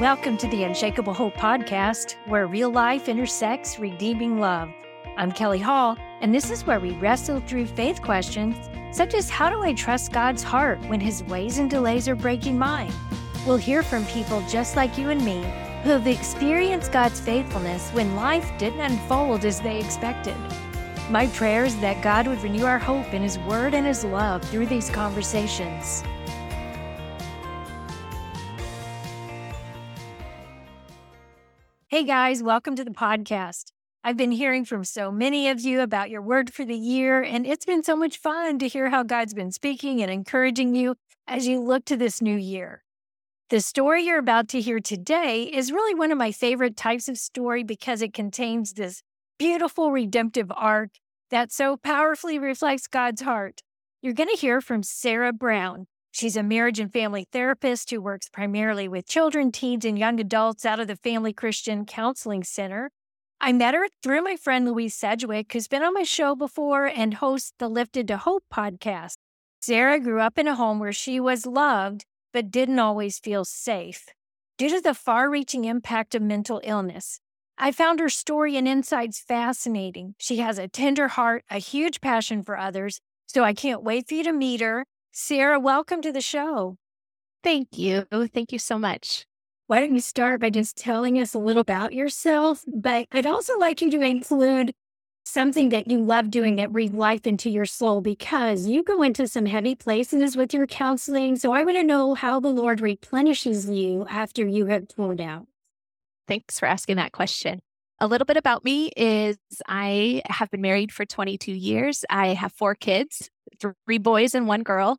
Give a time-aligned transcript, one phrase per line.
[0.00, 4.70] Welcome to the Unshakable Hope Podcast, where real life intersects redeeming love.
[5.18, 8.56] I'm Kelly Hall, and this is where we wrestle through faith questions
[8.96, 12.58] such as how do I trust God's heart when his ways and delays are breaking
[12.58, 12.90] mine?
[13.46, 15.42] We'll hear from people just like you and me
[15.82, 20.36] who have experienced God's faithfulness when life didn't unfold as they expected.
[21.10, 24.42] My prayer is that God would renew our hope in His Word and His love
[24.44, 26.02] through these conversations.
[32.00, 33.72] Hey guys, welcome to the podcast.
[34.02, 37.46] I've been hearing from so many of you about your word for the year, and
[37.46, 40.94] it's been so much fun to hear how God's been speaking and encouraging you
[41.28, 42.84] as you look to this new year.
[43.50, 47.18] The story you're about to hear today is really one of my favorite types of
[47.18, 49.02] story because it contains this
[49.38, 50.92] beautiful redemptive arc
[51.30, 53.60] that so powerfully reflects God's heart.
[54.00, 55.86] You're going to hear from Sara Brown.
[56.12, 60.66] She's a marriage and family therapist who works primarily with children, teens, and young adults
[60.66, 62.90] out of the Family Christian Counseling Center.
[63.40, 67.14] I met her through my friend Louise Sedgwick, who's been on my show before and
[67.14, 69.14] hosts the Lifted to Hope podcast.
[69.62, 74.06] Sara grew up in a home where she was loved, but didn't always feel safe.
[74.58, 77.20] Due to the far reaching impact of mental illness,
[77.56, 80.16] I found her story and insights fascinating.
[80.18, 84.14] She has a tender heart, a huge passion for others, so I can't wait for
[84.14, 86.76] you to meet her Sara, welcome to the show.
[87.42, 88.06] Thank you.
[88.32, 89.26] Thank you so much.
[89.66, 92.64] Why don't you start by just telling us a little about yourself?
[92.66, 94.72] But I'd also like you to include
[95.24, 99.26] something that you love doing that breathes life into your soul because you go into
[99.26, 101.36] some heavy places with your counseling.
[101.36, 105.46] So I want to know how the Lord replenishes you after you have poured out.
[106.28, 107.60] Thanks for asking that question.
[108.02, 109.36] A little bit about me is
[109.68, 112.04] I have been married for 22 years.
[112.08, 113.28] I have four kids,
[113.60, 114.98] three boys and one girl,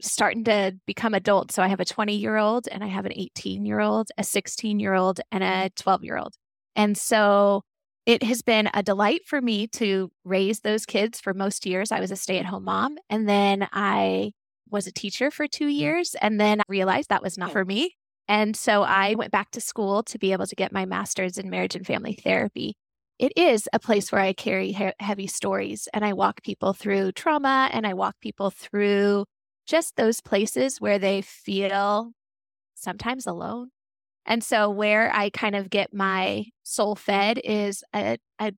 [0.00, 1.54] starting to become adults.
[1.54, 4.24] So I have a 20 year old and I have an 18 year old, a
[4.24, 6.34] 16 year old, and a 12 year old.
[6.76, 7.62] And so
[8.06, 11.92] it has been a delight for me to raise those kids for most years.
[11.92, 12.96] I was a stay at home mom.
[13.08, 14.32] And then I
[14.70, 17.96] was a teacher for two years and then I realized that was not for me.
[18.28, 21.50] And so I went back to school to be able to get my master's in
[21.50, 22.76] marriage and family therapy.
[23.20, 27.12] It is a place where I carry he- heavy stories and I walk people through
[27.12, 29.26] trauma and I walk people through
[29.66, 32.12] just those places where they feel
[32.74, 33.70] sometimes alone.
[34.26, 38.52] And so, where I kind of get my soul fed is a, a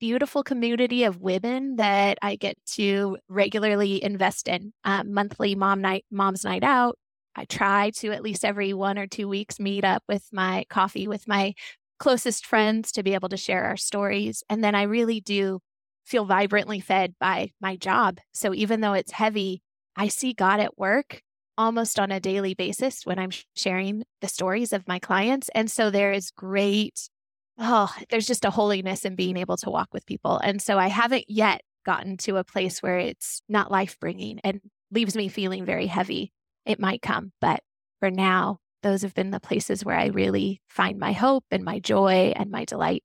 [0.00, 4.72] beautiful community of women that I get to regularly invest in.
[4.84, 6.98] Um, monthly mom night, mom's night out,
[7.36, 11.08] I try to at least every one or two weeks meet up with my coffee
[11.08, 11.54] with my
[11.98, 14.42] closest friends to be able to share our stories.
[14.48, 15.60] And then I really do
[16.04, 18.18] feel vibrantly fed by my job.
[18.32, 19.62] So even though it's heavy,
[19.96, 21.22] I see God at work
[21.58, 25.50] almost on a daily basis when I'm sharing the stories of my clients.
[25.54, 27.10] And so there is great,
[27.58, 30.38] oh, there's just a holiness in being able to walk with people.
[30.38, 34.60] And so I haven't yet gotten to a place where it's not life bringing and
[34.92, 36.32] leaves me feeling very heavy
[36.64, 37.32] it might come.
[37.40, 37.60] But
[37.98, 41.78] for now, those have been the places where I really find my hope and my
[41.78, 43.02] joy and my delight.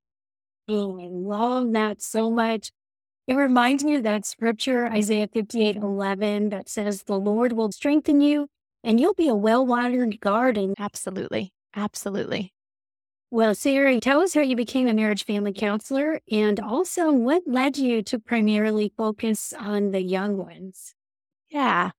[0.67, 2.71] Oh, I love that so much.
[3.27, 8.21] It reminds me of that scripture, Isaiah 58 11, that says, The Lord will strengthen
[8.21, 8.47] you
[8.83, 10.73] and you'll be a well watered garden.
[10.77, 11.53] Absolutely.
[11.75, 12.53] Absolutely.
[13.31, 17.77] Well, Sara, tell us how you became a marriage family counselor and also what led
[17.77, 20.93] you to primarily focus on the young ones.
[21.49, 21.91] Yeah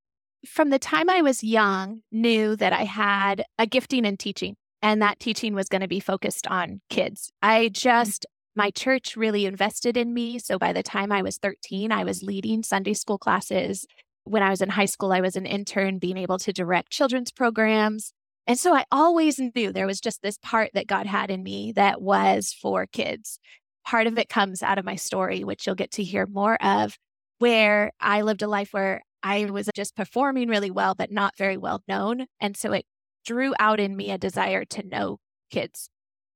[0.47, 5.01] from the time I was young, knew that I had a gifting in teaching, and
[5.03, 7.31] that teaching was going to be focused on kids.
[7.43, 7.73] I mm.
[7.73, 10.39] just, my church really invested in me.
[10.39, 13.87] So by the time I was 13, I was leading Sunday school classes.
[14.25, 17.31] When I was in high school, I was an intern, being able to direct children's
[17.31, 18.13] programs.
[18.47, 21.73] And so I always knew there was just this part that God had in me
[21.73, 23.39] that was for kids.
[23.87, 26.99] Part of it comes out of my story, which you'll get to hear more of,
[27.39, 31.57] where I lived a life where I was just performing really well, but not very
[31.57, 32.27] well known.
[32.41, 32.85] And so it
[33.25, 35.19] drew out in me a desire to know
[35.51, 35.89] kids.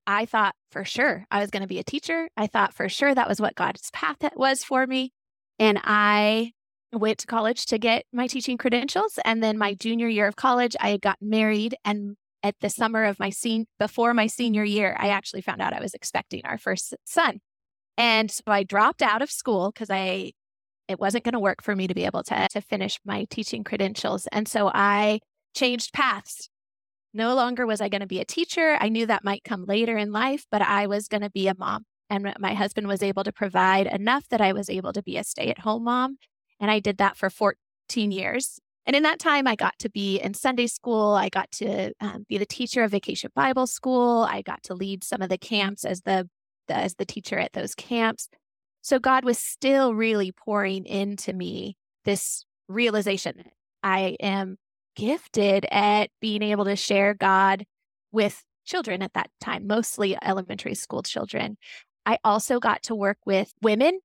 [0.07, 2.29] I thought for sure I was going to be a teacher.
[2.35, 5.11] I thought for sure that was what God's path was for me.
[5.59, 6.53] And I
[6.91, 9.19] went to college to get my teaching credentials.
[9.23, 11.75] And then my junior year of college, I had gotten married.
[11.85, 15.73] And at the summer of my scene, before my senior year, I actually found out
[15.73, 17.39] I was expecting our first son.
[17.97, 20.31] And so I dropped out of school because I
[20.89, 23.63] it wasn't going to work for me to be able to, to finish my teaching
[23.63, 24.27] credentials.
[24.31, 25.19] And so I
[25.55, 26.49] changed paths.
[27.13, 28.75] No longer was I going to be a teacher.
[28.79, 31.55] I knew that might come later in life, but I was going to be a
[31.57, 31.85] mom.
[32.09, 35.23] And my husband was able to provide enough that I was able to be a
[35.23, 36.17] stay at home mom.
[36.59, 38.59] And I did that for 14 years.
[38.87, 41.13] And in that time, I got to be in Sunday school.
[41.13, 44.23] I got to um, be the teacher of Vacation Bible School.
[44.27, 46.27] I got to lead some of the camps as the,
[46.67, 48.29] the as the teacher at those camps.
[48.81, 53.43] So God was still really pouring into me this realization
[53.83, 54.57] I am
[54.95, 57.65] gifted at being able to share God
[58.11, 61.57] with children at that time, mostly elementary school children.
[62.05, 63.99] I also got to work with women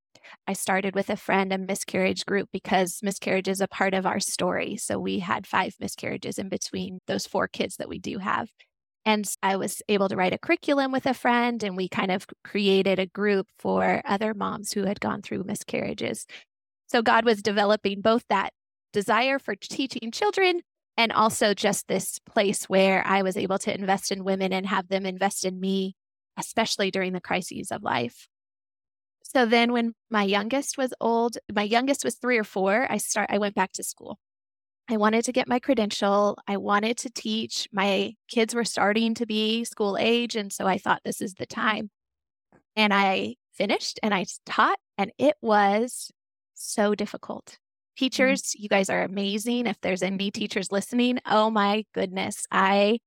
[0.47, 4.21] I started with a friend a miscarriage group because miscarriage is a part of our
[4.21, 4.77] story.
[4.77, 8.49] So we had five miscarriages in between those four kids that we do have.
[9.07, 12.27] And I was able to write a curriculum with a friend, and we kind of
[12.43, 16.27] created a group for other moms who had gone through miscarriages.
[16.87, 18.53] So God was developing both that
[18.93, 20.61] desire for teaching children
[20.97, 24.89] and also just this place where I was able to invest in women and have
[24.89, 25.97] them invest in me,
[26.39, 28.29] especially during the crises of life.
[29.23, 33.31] So then when my youngest was old, my youngest was 3 or 4, I start
[33.33, 34.19] I went back to school.
[34.89, 36.39] I wanted to get my credential.
[36.47, 37.69] I wanted to teach.
[37.73, 41.47] My kids were starting to be school age and so I thought this is the
[41.47, 41.91] time.
[42.77, 46.11] And I finished and I taught and it was
[46.55, 47.47] so difficult.
[47.47, 48.05] Mm-hmm.
[48.05, 48.63] Teachers, mm-hmm.
[48.63, 49.67] you guys are amazing.
[49.67, 52.99] If there's any teachers listening, oh my goodness, I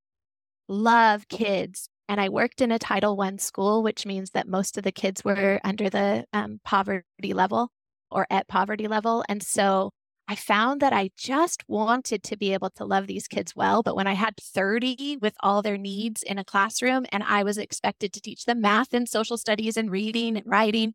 [0.68, 4.83] love kids and I worked in a Title I school, which means that most of
[4.83, 7.69] the kids were under the um, poverty level
[8.09, 9.25] or at poverty level.
[9.27, 9.91] And so
[10.29, 13.81] I found that I just wanted to be able to love these kids well.
[13.81, 17.57] But when I had 30 with all their needs in a classroom and I was
[17.57, 20.94] expected to teach them math and social studies and reading and writing,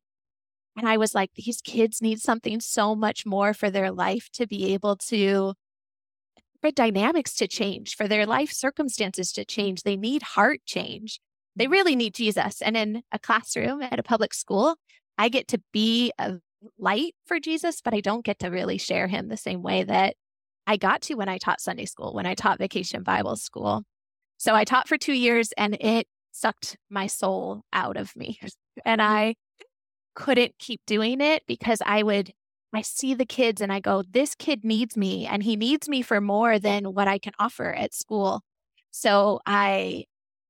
[0.76, 4.46] and I was like, these kids need something so much more for their life to
[4.46, 5.54] be able to
[6.60, 9.82] for dynamics to change, for their life circumstances to change.
[9.82, 11.20] They need heart change.
[11.56, 12.62] They really need Jesus.
[12.62, 14.76] And in a classroom at a public school,
[15.18, 16.38] I get to be a
[16.78, 20.16] light for Jesus, but I don't get to really share him the same way that
[20.66, 23.82] I got to when I taught Sunday school, when I taught vacation Bible school.
[24.38, 28.38] So I taught for two years and it sucked my soul out of me.
[28.86, 29.12] And mm-hmm.
[29.12, 29.34] I
[30.14, 32.32] couldn't keep doing it because I would
[32.74, 36.00] I see the kids and I go, this kid needs me and he needs me
[36.00, 38.40] for more than what I can offer at school.
[38.90, 40.06] So I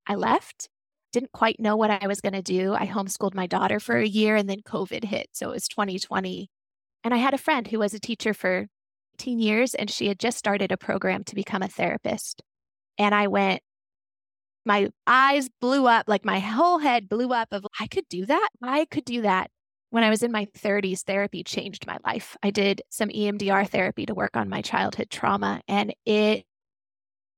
[0.07, 0.69] I left,
[1.13, 2.75] didn't quite know what I was going to do.
[2.75, 5.29] I homeschooled my daughter for a year and then COVID hit.
[5.33, 6.51] So it was 2020.
[7.05, 8.67] And I had a friend who was a teacher for
[9.17, 12.43] 18 years and she had just started a program to become a therapist.
[12.99, 13.63] And I went,
[14.65, 18.49] my eyes blew up, like my whole head blew up of I could do that.
[18.63, 19.51] I could do that
[19.93, 22.35] when I was in my 30s, therapy changed my life.
[22.43, 26.47] I did some EMDR therapy to work on my childhood trauma, and it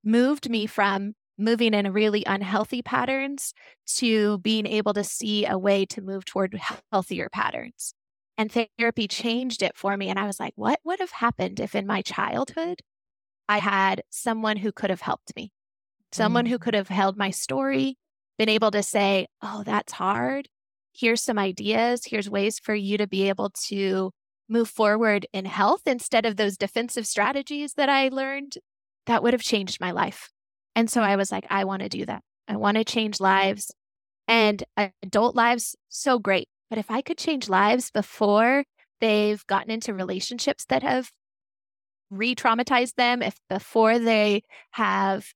[0.04, 3.52] moved me from moving in really unhealthy patterns
[3.86, 6.58] to being able to see a way to move toward
[6.92, 7.94] healthier patterns.
[8.36, 10.08] And therapy changed it for me.
[10.08, 12.80] And I was like, what would have happened if in my childhood
[13.48, 15.52] I had someone who could have helped me,
[16.12, 16.48] someone mm.
[16.48, 17.96] who could have held my story,
[18.38, 20.48] been able to say, oh, that's hard
[20.94, 22.02] here's some ideas.
[22.06, 24.12] Here's ways for you to be able to
[24.48, 28.58] move forward in health instead of those defensive strategies that I learned.
[29.06, 30.30] That would have changed my life.
[30.74, 32.22] And so I was like, I want to do that.
[32.48, 33.72] I want to change lives
[34.26, 34.62] and
[35.02, 35.76] adult lives.
[35.88, 36.48] So great.
[36.68, 38.64] But if I could change lives before
[39.00, 41.10] they've gotten into relationships that have
[42.10, 44.42] re traumatized them, if before they
[44.72, 45.32] have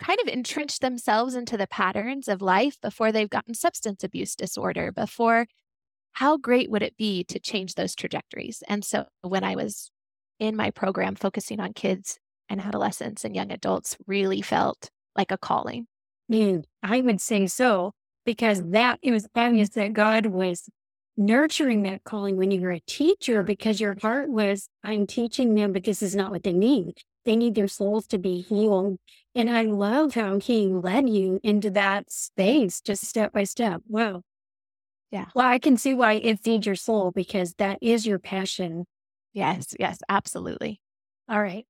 [0.00, 4.90] kind of entrenched themselves into the patterns of life before they've gotten substance abuse disorder,
[4.92, 5.46] before
[6.12, 8.62] how great would it be to change those trajectories?
[8.68, 9.90] And so when I was
[10.38, 12.18] in my program focusing on kids
[12.52, 15.86] and adolescents and young adults, really felt like a calling.
[16.30, 17.92] Mm, I would say so,
[18.24, 20.68] because that it was obvious that God was
[21.16, 25.72] nurturing that calling when you were a teacher because your heart was, I'm teaching them,
[25.72, 26.98] but this is not what they need.
[27.24, 28.98] They need their souls to be healed.
[29.34, 33.82] And I love how he led you into that space just step by step.
[33.88, 34.22] Wow.
[35.10, 35.26] Yeah.
[35.34, 38.86] Well, I can see why it feeds your soul because that is your passion.
[39.32, 40.80] Yes, yes, absolutely.
[41.28, 41.66] All right.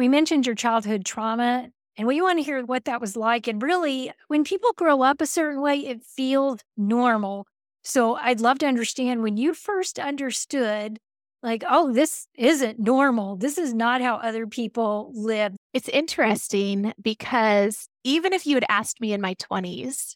[0.00, 3.46] We mentioned your childhood trauma and we want to hear what that was like.
[3.46, 7.46] And really, when people grow up a certain way, it feels normal.
[7.84, 10.98] So I'd love to understand when you first understood
[11.42, 13.36] like, oh, this isn't normal.
[13.36, 15.54] This is not how other people live.
[15.74, 20.14] It's interesting because even if you had asked me in my 20s,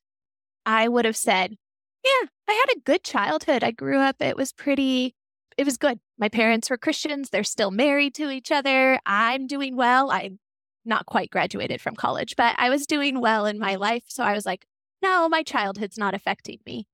[0.65, 1.57] I would have said,
[2.03, 3.63] yeah, I had a good childhood.
[3.63, 5.15] I grew up, it was pretty,
[5.57, 6.01] it was good.
[6.19, 7.31] My parents were Christians.
[7.31, 8.99] They're still married to each other.
[9.07, 10.11] I'm doing well.
[10.11, 10.39] I'm
[10.85, 14.05] not quite graduated from college, but I was doing well in my life.
[14.09, 14.67] So I was like,
[15.03, 16.87] no, my childhood's not affecting me.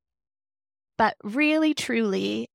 [0.96, 2.50] But really, truly,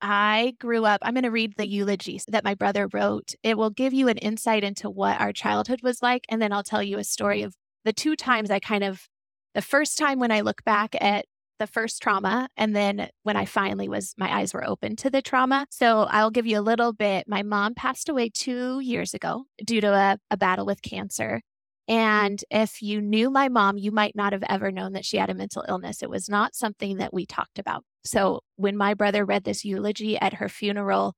[0.00, 3.34] I grew up, I'm going to read the eulogy that my brother wrote.
[3.42, 6.24] It will give you an insight into what our childhood was like.
[6.28, 9.08] And then I'll tell you a story of the two times I kind of,
[9.54, 11.24] the first time when I look back at
[11.58, 15.22] the first trauma, and then when I finally was, my eyes were open to the
[15.22, 15.66] trauma.
[15.70, 17.26] So I'll give you a little bit.
[17.28, 21.42] My mom passed away two years ago due to a, a battle with cancer.
[21.88, 25.30] And if you knew my mom, you might not have ever known that she had
[25.30, 26.02] a mental illness.
[26.02, 27.82] It was not something that we talked about.
[28.04, 31.14] So when my brother read this eulogy at her funeral,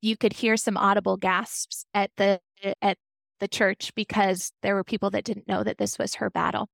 [0.00, 2.40] you could hear some audible gasps at the
[2.82, 2.98] at
[3.38, 6.68] the church because there were people that didn't know that this was her battle.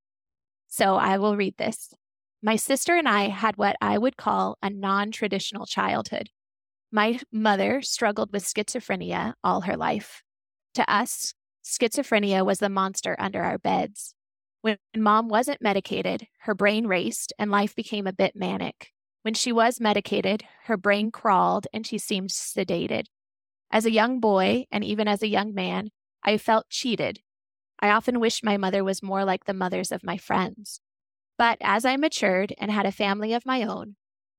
[0.69, 1.95] So I will read this.
[2.42, 6.30] My sister and I had what I would call a non-traditional childhood.
[6.92, 10.23] My mother struggled with schizophrenia all her life.
[10.75, 14.14] To us, Schizophrenia was the monster under our beds.
[14.62, 18.92] When mom wasn't medicated, her brain raced and life became a bit manic.
[19.23, 23.07] When she was medicated, her brain crawled and she seemed sedated.
[23.71, 25.90] As a young boy, and even as a young man,
[26.23, 27.21] I felt cheated.
[27.80, 30.80] I often wished my mother was more like the mothers of my friends.
[31.38, 33.95] But as I matured and had a family of my own,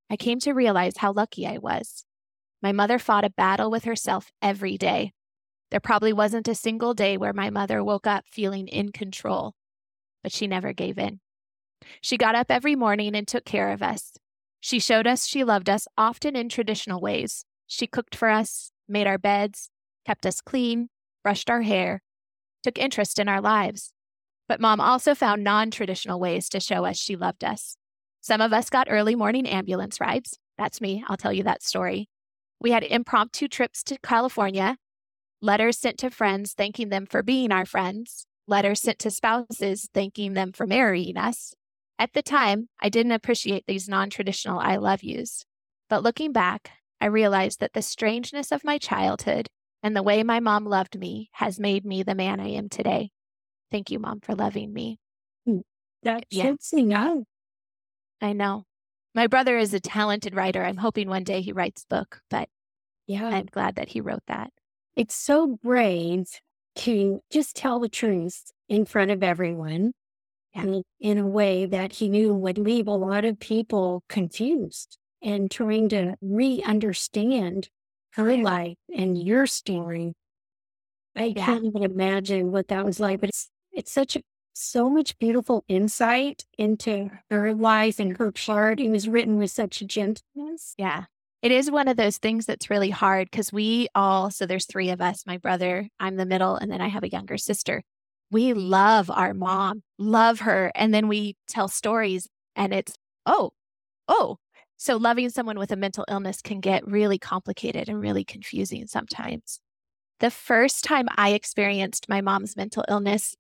[0.10, 2.04] I came to realize how lucky I was.
[2.62, 5.14] My mother fought a battle with herself every day.
[5.72, 9.54] There probably wasn't a single day where my mother woke up feeling in control,
[10.22, 11.22] but she never gave in.
[12.02, 14.14] She got up every morning and took care of us.
[14.60, 17.46] She showed us she loved us, often in traditional ways.
[17.66, 19.70] She cooked for us, made our beds,
[20.06, 20.90] kept us clean,
[21.24, 22.02] brushed our hair,
[22.62, 23.94] took interest in our lives.
[24.50, 27.78] But mom also found non traditional ways to show us she loved us.
[28.20, 30.40] Some of us got early morning ambulance rides.
[30.58, 31.06] That's me.
[31.08, 32.10] I'll tell you that story.
[32.60, 34.76] We had impromptu trips to California
[35.42, 40.34] letters sent to friends thanking them for being our friends, letters sent to spouses thanking
[40.34, 41.54] them for marrying us.
[41.98, 45.46] At the time, I didn't appreciate these non traditional I love yous.
[45.90, 49.48] But looking back, I realized that the strangeness of my childhood
[49.84, 53.12] and the way my mom loved me has made me the man I am today.
[53.72, 54.98] Thank you, mom, for loving me.
[55.46, 55.60] Hmm.
[56.04, 56.54] That's yeah.
[56.74, 57.20] enough.
[58.22, 58.66] I know.
[59.16, 60.64] My brother is a talented writer.
[60.64, 62.48] I'm hoping one day he writes book, but
[63.08, 64.52] yeah, I'm glad that he wrote that.
[64.96, 66.28] It's so brave
[66.78, 69.94] to just tell the truth in front of everyone
[70.54, 75.50] and in a way that he knew would leave a lot of people confused and
[75.50, 77.70] trying to re understand
[78.14, 80.14] her life and your story.
[81.16, 81.46] I yeah.
[81.46, 84.22] can't even imagine what that was like, but it's, it's such a,
[84.54, 88.80] so much beautiful insight into her life and her part.
[88.80, 90.74] It was written with such gentleness.
[90.78, 91.06] Yeah.
[91.42, 94.90] It is one of those things that's really hard because we all, so there's three
[94.90, 97.84] of us my brother, I'm the middle, and then I have a younger sister.
[98.32, 100.72] We love our mom, love her.
[100.76, 102.94] And then we tell stories and it's,
[103.26, 103.52] oh,
[104.08, 104.38] oh.
[104.76, 109.60] So loving someone with a mental illness can get really complicated and really confusing sometimes.
[110.20, 113.36] The first time I experienced my mom's mental illness,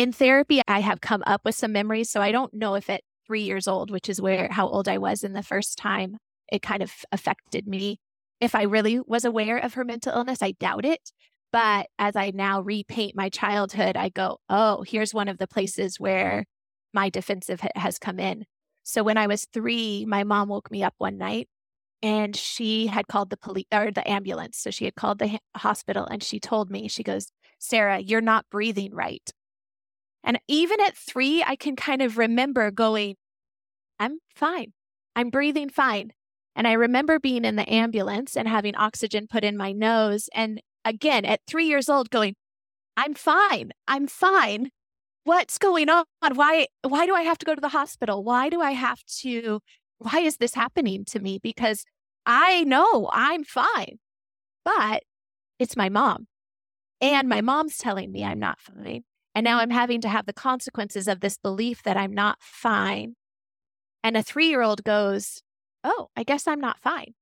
[0.00, 2.08] in therapy, I have come up with some memories.
[2.08, 4.96] So I don't know if at three years old, which is where how old I
[4.96, 6.16] was in the first time,
[6.50, 7.98] it kind of affected me.
[8.40, 11.10] If I really was aware of her mental illness, I doubt it.
[11.52, 16.00] But as I now repaint my childhood, I go, oh, here's one of the places
[16.00, 16.46] where
[16.94, 18.46] my defensive has come in.
[18.84, 21.46] So when I was three, my mom woke me up one night
[22.02, 24.56] and she had called the police or the ambulance.
[24.56, 27.26] So she had called the hospital and she told me, she goes,
[27.58, 29.30] Sara, you're not breathing right.
[30.22, 33.16] And even at three, I can kind of remember going,
[33.98, 34.72] I'm fine.
[35.16, 36.12] I'm breathing fine.
[36.56, 40.28] And I remember being in the ambulance and having oxygen put in my nose.
[40.34, 42.34] And again, at three years old, going,
[42.96, 43.70] I'm fine.
[43.88, 44.70] I'm fine.
[45.24, 46.04] What's going on?
[46.34, 48.24] Why, why do I have to go to the hospital?
[48.24, 49.60] Why do I have to,
[49.98, 51.38] why is this happening to me?
[51.42, 51.84] Because
[52.26, 53.98] I know I'm fine,
[54.64, 55.02] but
[55.58, 56.26] it's my mom.
[57.00, 59.02] And my mom's telling me I'm not fine.
[59.34, 63.14] And now I'm having to have the consequences of this belief that I'm not fine.
[64.02, 65.42] And a three year old goes,
[65.84, 67.14] oh, I guess I'm not fine.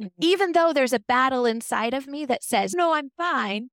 [0.00, 0.20] Mm-hmm.
[0.20, 3.70] Even though there's a battle inside of me that says, no, I'm fine,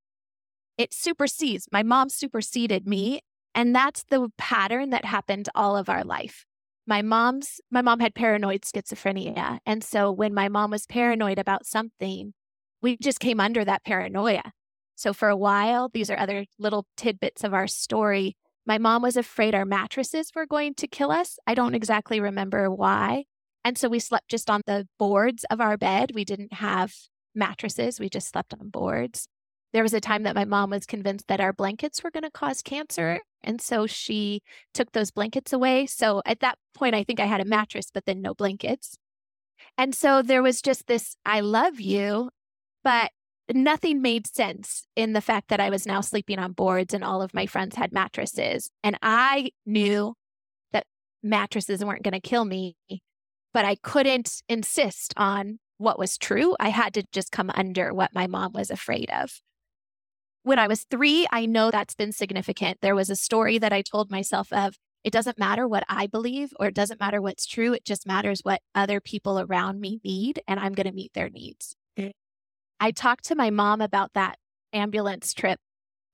[0.77, 1.67] it supersedes.
[1.71, 3.21] My mom superseded me.
[3.53, 6.45] And that's the pattern that happened all of our life.
[6.87, 9.59] My mom's my mom had paranoid schizophrenia.
[9.65, 12.33] And so when my mom was paranoid about something,
[12.81, 14.53] we just came under that paranoia.
[14.99, 18.35] So for a while, these are other little tidbits of our story.
[18.65, 21.39] My mom was afraid our mattresses were going to kill us.
[21.47, 23.23] I don't exactly remember why,
[23.63, 26.11] and so we slept just on the boards of our bed.
[26.13, 26.93] We didn't have
[27.33, 29.29] mattresses, we just slept on boards.
[29.71, 32.31] There was a time that my mom was convinced that our blankets were going to
[32.31, 33.21] cause cancer.
[33.41, 34.41] And so she
[34.73, 35.85] took those blankets away.
[35.85, 38.97] So at that point, I think I had a mattress, but then no blankets.
[39.77, 42.31] And so there was just this I love you,
[42.83, 43.11] but
[43.55, 47.21] nothing made sense in the fact that I was now sleeping on boards and all
[47.21, 48.69] of my friends had mattresses.
[48.83, 50.15] And I knew
[50.71, 50.85] that
[51.23, 52.75] mattresses weren't going to kill me,
[53.53, 56.55] but I couldn't insist on what was true.
[56.59, 59.41] I had to just come under what my mom was afraid of.
[60.43, 62.79] When I was three, I know that's been significant.
[62.81, 66.53] There was a story that I told myself of it doesn't matter what I believe
[66.59, 67.73] or it doesn't matter what's true.
[67.73, 71.29] It just matters what other people around me need, and I'm going to meet their
[71.29, 71.75] needs.
[72.79, 74.37] I talked to my mom about that
[74.73, 75.59] ambulance trip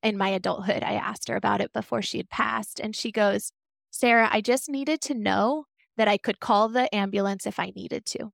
[0.01, 0.83] in my adulthood.
[0.83, 3.51] I asked her about it before she had passed, and she goes,
[3.91, 5.65] Sara, I just needed to know
[5.97, 8.31] that I could call the ambulance if I needed to.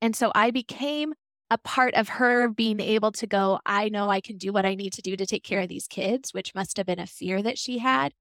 [0.00, 1.14] And so I became
[1.50, 4.74] a part of her being able to go, I know I can do what I
[4.74, 7.42] need to do to take care of these kids, which must have been a fear
[7.42, 8.12] that she had.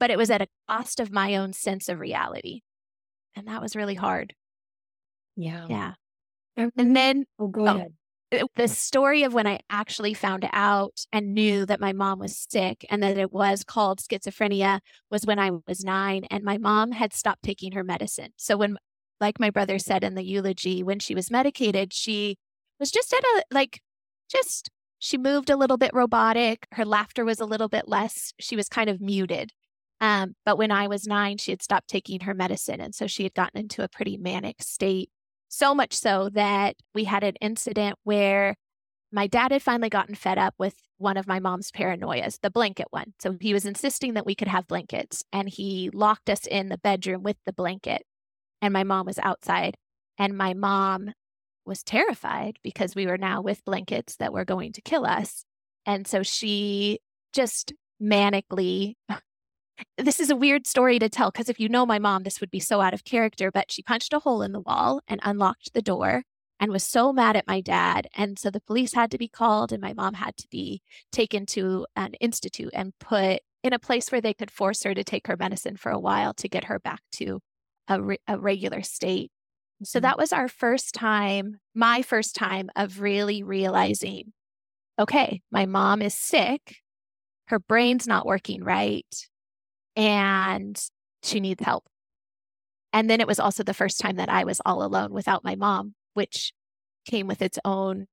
[0.00, 2.60] But it was at a cost of my own sense of reality.
[3.34, 4.34] And that was really hard.
[5.36, 5.66] Yeah.
[5.68, 5.92] Yeah.
[6.56, 7.76] And then, oh, go oh.
[7.76, 7.92] ahead.
[8.30, 12.84] The story of when I actually found out and knew that my mom was sick
[12.90, 14.80] and that it was called schizophrenia
[15.10, 18.32] was when I was nine and my mom had stopped taking her medicine.
[18.36, 18.76] So when
[19.20, 22.36] like my brother said in the eulogy, when she was medicated, she
[22.78, 23.80] was just at a, like,
[24.30, 26.66] just, she moved a little bit robotic.
[26.72, 28.32] Her laughter was a little bit less.
[28.38, 29.52] She was kind of muted.
[30.00, 32.80] Um, but when I was nine, she had stopped taking her medicine.
[32.80, 35.10] And so she had gotten into a pretty manic state.
[35.48, 38.54] So much so that we had an incident where
[39.10, 42.88] my dad had finally gotten fed up with one of my mom's paranoias, the blanket
[42.90, 43.14] one.
[43.18, 46.78] So he was insisting that we could have blankets and he locked us in the
[46.78, 48.02] bedroom with the blanket
[48.60, 49.76] and my mom was outside.
[50.18, 51.12] And my mom
[51.64, 55.44] was terrified because we were now with blankets that were going to kill us.
[55.86, 56.98] And so she
[57.32, 58.94] just manically,
[59.96, 62.50] this is a weird story to tell because if you know my mom, this would
[62.50, 65.72] be so out of character, but she punched a hole in the wall and unlocked
[65.74, 66.22] the door
[66.60, 68.08] and was so mad at my dad.
[68.16, 70.82] And so the police had to be called, and my mom had to be
[71.12, 75.04] taken to an institute and put in a place where they could force her to
[75.04, 77.40] take her medicine for a while to get her back to
[77.88, 79.30] a, re- a regular state.
[79.84, 80.04] So mm-hmm.
[80.04, 84.32] that was our first time, my first time of really realizing
[85.00, 86.78] okay, my mom is sick,
[87.46, 89.28] her brain's not working right,
[89.98, 90.80] and
[91.22, 91.84] she needs help.
[92.92, 95.56] And then it was also the first time that I was all alone without my
[95.56, 96.52] mom, which
[97.04, 98.06] came with its own.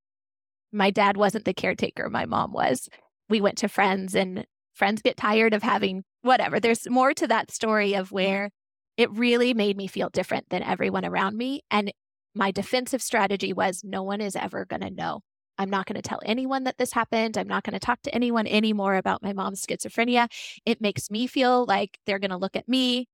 [0.72, 2.88] My dad wasn't the caretaker, my mom was.
[3.30, 4.44] We went to friends, and
[4.74, 6.60] friends get tired of having whatever.
[6.60, 8.14] There's more to that story of mm-hmm.
[8.16, 8.50] where
[8.96, 11.62] it really made me feel different than everyone around me.
[11.70, 11.92] And
[12.34, 15.20] my defensive strategy was no one is ever going to know.
[15.58, 17.36] I'm not going to tell anyone that this happened.
[17.38, 20.28] I'm not going to talk to anyone anymore about my mom's schizophrenia.
[20.64, 23.08] It makes me feel like they're going to look at me.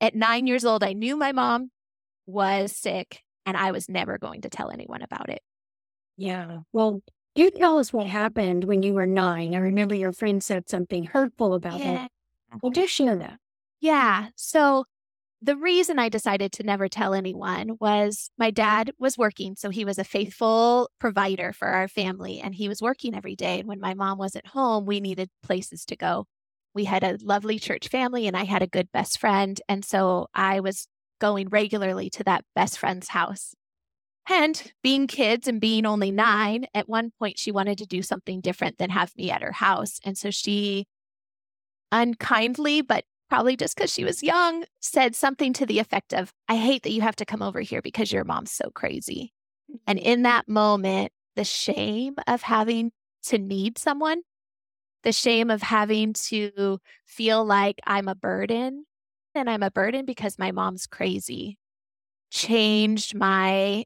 [0.00, 1.70] At nine years old, I knew my mom
[2.26, 5.42] was sick and I was never going to tell anyone about it.
[6.16, 6.58] Yeah.
[6.72, 7.00] Well,
[7.34, 9.54] you tell us what happened when you were nine.
[9.54, 11.94] I remember your friend said something hurtful about yeah.
[11.94, 12.10] that.
[12.62, 13.38] Well, do share that.
[13.80, 14.28] Yeah.
[14.36, 14.84] So
[15.40, 19.54] the reason I decided to never tell anyone was my dad was working.
[19.56, 23.60] So he was a faithful provider for our family and he was working every day.
[23.60, 26.26] And when my mom wasn't home, we needed places to go.
[26.74, 29.60] We had a lovely church family and I had a good best friend.
[29.68, 30.88] And so I was
[31.20, 33.54] going regularly to that best friend's house.
[34.28, 38.40] And being kids and being only nine, at one point she wanted to do something
[38.40, 40.00] different than have me at her house.
[40.04, 40.86] And so she
[41.90, 46.56] unkindly but probably just because she was young, said something to the effect of, I
[46.56, 49.32] hate that you have to come over here because your mom's so crazy.
[49.86, 50.08] And mm-hmm.
[50.08, 52.92] in that moment, the shame of having
[53.24, 54.22] to need someone,
[55.02, 58.86] the shame of having to feel like I'm a burden
[59.34, 61.58] and I'm a burden because my mom's crazy
[62.30, 63.84] changed my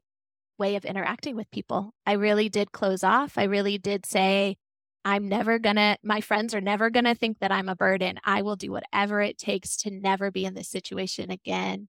[0.57, 1.93] way of interacting with people.
[2.05, 3.37] I really did close off.
[3.37, 4.57] I really did say,
[5.05, 8.19] I'm never gonna, my friends are never gonna think that I'm a burden.
[8.23, 11.87] I will do whatever it takes to never be in this situation again.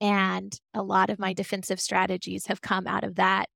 [0.00, 3.48] And a lot of my defensive strategies have come out of that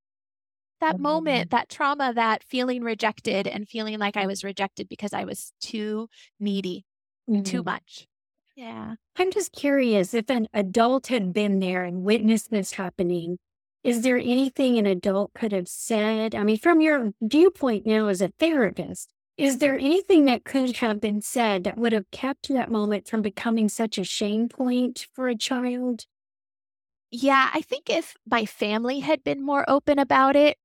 [0.80, 5.24] that moment, that trauma, that feeling rejected and feeling like I was rejected because I
[5.24, 6.84] was too needy,
[7.28, 7.42] mm-hmm.
[7.42, 8.06] too much.
[8.54, 8.94] Yeah.
[9.16, 13.38] I'm just curious if an adult had been there and witnessed this happening,
[13.84, 16.34] is there anything an adult could have said?
[16.34, 21.00] I mean, from your viewpoint now as a therapist, is there anything that could have
[21.00, 25.28] been said that would have kept that moment from becoming such a shame point for
[25.28, 26.06] a child?
[27.10, 30.56] Yeah, I think if my family had been more open about it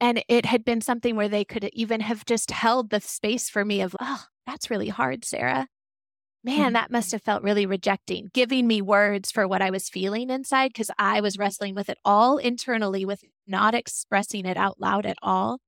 [0.00, 3.64] and it had been something where they could even have just held the space for
[3.64, 5.68] me of, oh, that's really hard, Sara.
[6.44, 6.72] Man, mm-hmm.
[6.72, 10.68] that must have felt really rejecting, giving me words for what I was feeling inside
[10.68, 15.18] because I was wrestling with it all internally with not expressing it out loud at
[15.22, 15.60] all.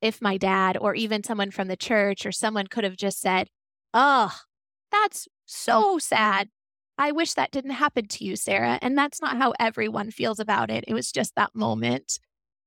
[0.00, 3.48] If my dad or even someone from the church or someone could have just said,
[3.92, 4.34] Oh,
[4.90, 6.48] that's so sad.
[6.96, 8.78] I wish that didn't happen to you, Sara.
[8.80, 10.84] And that's not how everyone feels about it.
[10.86, 12.18] It was just that moment.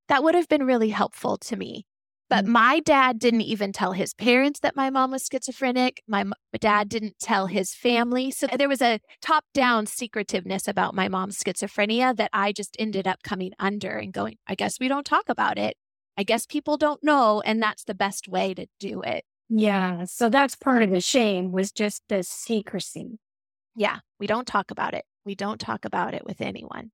[0.10, 1.86] That would have been really helpful to me.
[2.30, 2.50] But mm.
[2.50, 6.02] my dad didn't even tell his parents that my mom was schizophrenic.
[6.08, 6.26] My
[6.60, 8.32] dad didn't tell his family.
[8.32, 13.08] So there was a top down secretiveness about my mom's schizophrenia that I just ended
[13.08, 15.78] up coming under and going, I guess we don't talk about it.
[16.18, 17.42] I guess people don't know.
[17.46, 19.24] And that's the best way to do it.
[19.50, 20.04] Yeah.
[20.06, 23.20] So that's part of the shame was just the secrecy.
[23.76, 24.00] Yeah.
[24.20, 25.06] We don't talk about it.
[25.26, 26.92] We don't talk about it with anyone.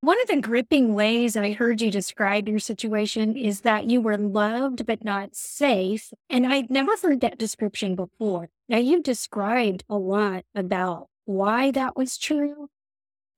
[0.00, 4.16] One of the gripping ways I heard you describe your situation is that you were
[4.16, 6.12] loved but not safe.
[6.30, 8.48] And I'd never heard that description before.
[8.68, 12.68] Now, you've described a lot about why that was true,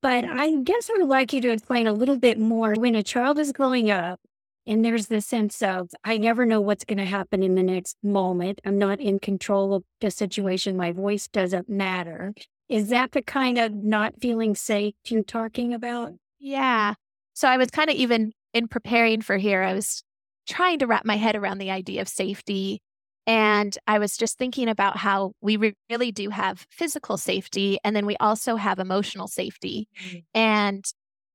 [0.03, 2.73] but I guess I would like you to explain a little bit more.
[2.73, 4.19] When a child is growing up
[4.67, 7.97] and there's this sense of, I never know what's going to happen in the next
[8.03, 12.35] moment, I'm not in control of the situation, my voice doesn't matter.
[12.69, 16.13] Is that the kind of not feeling safe you're talking about?
[16.41, 16.95] Yeah.
[17.33, 20.03] So I was kind of even in preparing for here, I was
[20.49, 22.81] trying to wrap my head around the idea of safety.
[23.27, 27.95] And I was just thinking about how we re- really do have physical safety and
[27.95, 29.87] then we also have emotional safety.
[30.03, 30.17] Mm-hmm.
[30.33, 30.85] And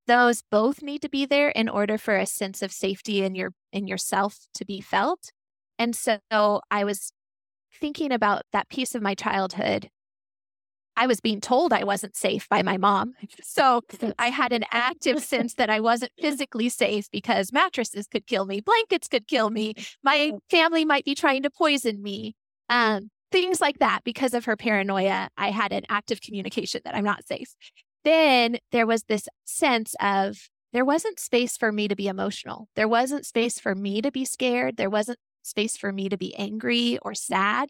[0.09, 3.53] those both need to be there in order for a sense of safety in your
[3.73, 5.31] in yourself to be felt.
[5.79, 6.19] And so
[6.71, 7.13] I was
[7.73, 9.91] thinking about that piece of my childhood
[10.97, 13.13] I was being told I wasn't safe by my mom.
[13.43, 13.83] So
[14.19, 18.61] I had an active sense that I wasn't physically safe because mattresses could kill me,
[18.61, 22.35] blankets could kill me, my family might be trying to poison me.
[22.69, 24.01] Um, things like that.
[24.05, 27.55] Because of her paranoia, I had an active communication that I'm not safe.
[28.05, 32.69] Then there was this sense of there wasn't space for me to be emotional.
[32.77, 34.77] There wasn't space for me to be scared.
[34.77, 37.69] There wasn't space for me to be angry or sad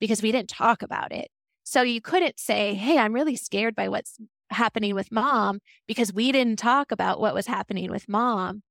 [0.00, 1.28] because we didn't talk about it.
[1.66, 4.18] So you couldn't say, Hey, I'm really scared by what's
[4.50, 8.62] happening with mom because we didn't talk about what was happening with mom.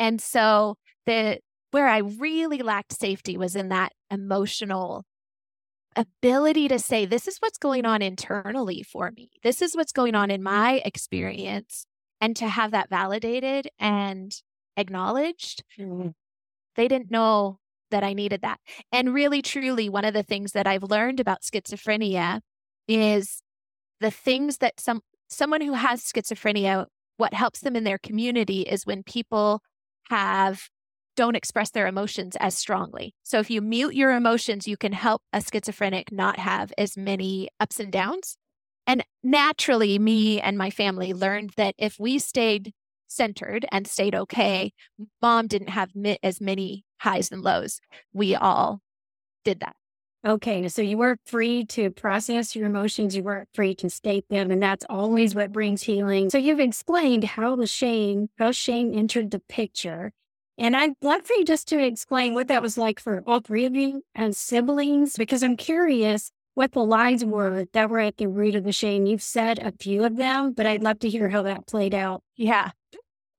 [0.00, 1.40] And so the
[1.72, 5.04] where I really lacked safety was in that emotional
[5.94, 9.28] ability to say, this is what's going on internally for me.
[9.42, 11.84] This is what's going on in my experience.
[12.18, 14.34] And to have that validated and
[14.78, 16.08] acknowledged, mm-hmm.
[16.76, 17.58] they didn't know
[17.90, 18.60] that I needed that.
[18.92, 22.40] And really, truly, one of the things that I've learned about schizophrenia
[22.86, 23.42] is
[24.00, 28.86] the things that some someone who has schizophrenia, what helps them in their community is
[28.86, 29.62] when people
[30.08, 30.68] have
[31.16, 33.12] don't express their emotions as strongly.
[33.24, 37.48] So if you mute your emotions, you can help a schizophrenic not have as many
[37.58, 38.36] ups and downs.
[38.86, 42.72] And naturally, me and my family learned that if we stayed
[43.08, 44.72] centered and stayed okay,
[45.20, 45.90] mom didn't have
[46.22, 47.80] as many highs and lows.
[48.12, 48.80] We all
[49.44, 49.76] did that.
[50.26, 54.50] Okay, so you weren't free to process your emotions, you weren't free to state them,
[54.50, 56.28] and that's always what brings healing.
[56.28, 60.12] So you've explained how the shame, how shame entered the picture.
[60.58, 63.64] And I'd love for you just to explain what that was like for all three
[63.64, 68.26] of you as siblings, because I'm curious what the lies were that were at the
[68.26, 69.06] root of the shame.
[69.06, 72.24] You've said a few of them, but I'd love to hear how that played out.
[72.34, 72.72] Yeah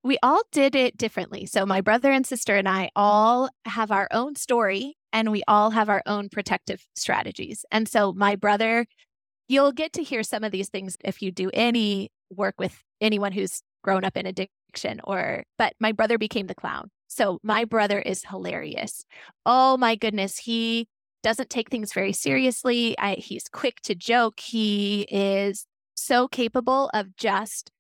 [0.04, 1.46] we all did it differently.
[1.46, 5.72] So my brother and sister and I all have our own story and we all
[5.72, 7.66] have our own protective strategies.
[7.72, 8.86] And so my brother,
[9.48, 13.32] you'll get to hear some of these things if you do any work with anyone
[13.32, 16.92] who's grown up in addiction or but my brother became the clown.
[17.08, 19.04] So my brother is hilarious.
[19.46, 20.88] Oh my goodness, he
[21.24, 22.98] doesn't take things very seriously.
[22.98, 24.40] I, he's quick to joke.
[24.40, 27.72] He is so capable of just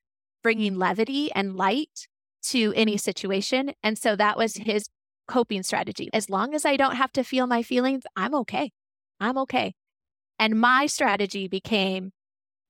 [0.43, 2.07] bringing levity and light
[2.43, 2.99] to any mm-hmm.
[2.99, 3.73] situation.
[3.83, 4.69] And so that was mm-hmm.
[4.69, 4.89] his
[5.27, 6.09] coping strategy.
[6.13, 8.71] As long as I don't have to feel my feelings, I'm okay.
[9.19, 9.75] I'm okay.
[10.37, 12.11] And my strategy became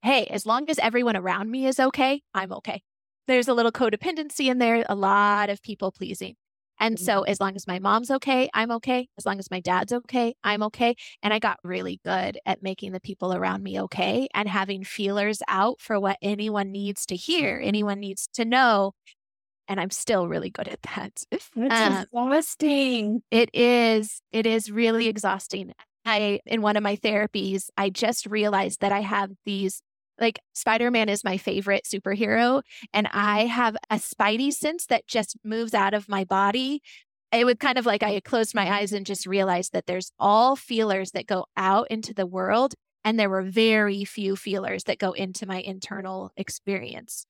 [0.02, 2.82] hey, as long as everyone around me is okay, I'm okay.
[3.28, 6.36] There's a little codependency in there, a lot of people pleasing.
[6.80, 7.04] And mm-hmm.
[7.04, 9.08] so, as long as my mom's okay, I'm okay.
[9.18, 10.96] As long as my dad's okay, I'm okay.
[11.22, 15.42] And I got really good at making the people around me okay and having feelers
[15.46, 18.92] out for what anyone needs to hear, anyone needs to know.
[19.68, 21.22] And I'm still really good at that.
[21.30, 23.22] It's um, exhausting.
[23.30, 24.20] It is.
[24.32, 25.72] It is really exhausting.
[26.04, 29.82] I, in one of my therapies, I just realized that I have these
[30.20, 35.36] like Spider Man is my favorite superhero, and I have a spidey sense that just
[35.44, 36.82] moves out of my body.
[37.32, 40.56] It would kind of like I closed my eyes and just realized that there's all
[40.56, 45.12] feelers that go out into the world And there were very few feelers that go
[45.12, 47.24] into my internal experience.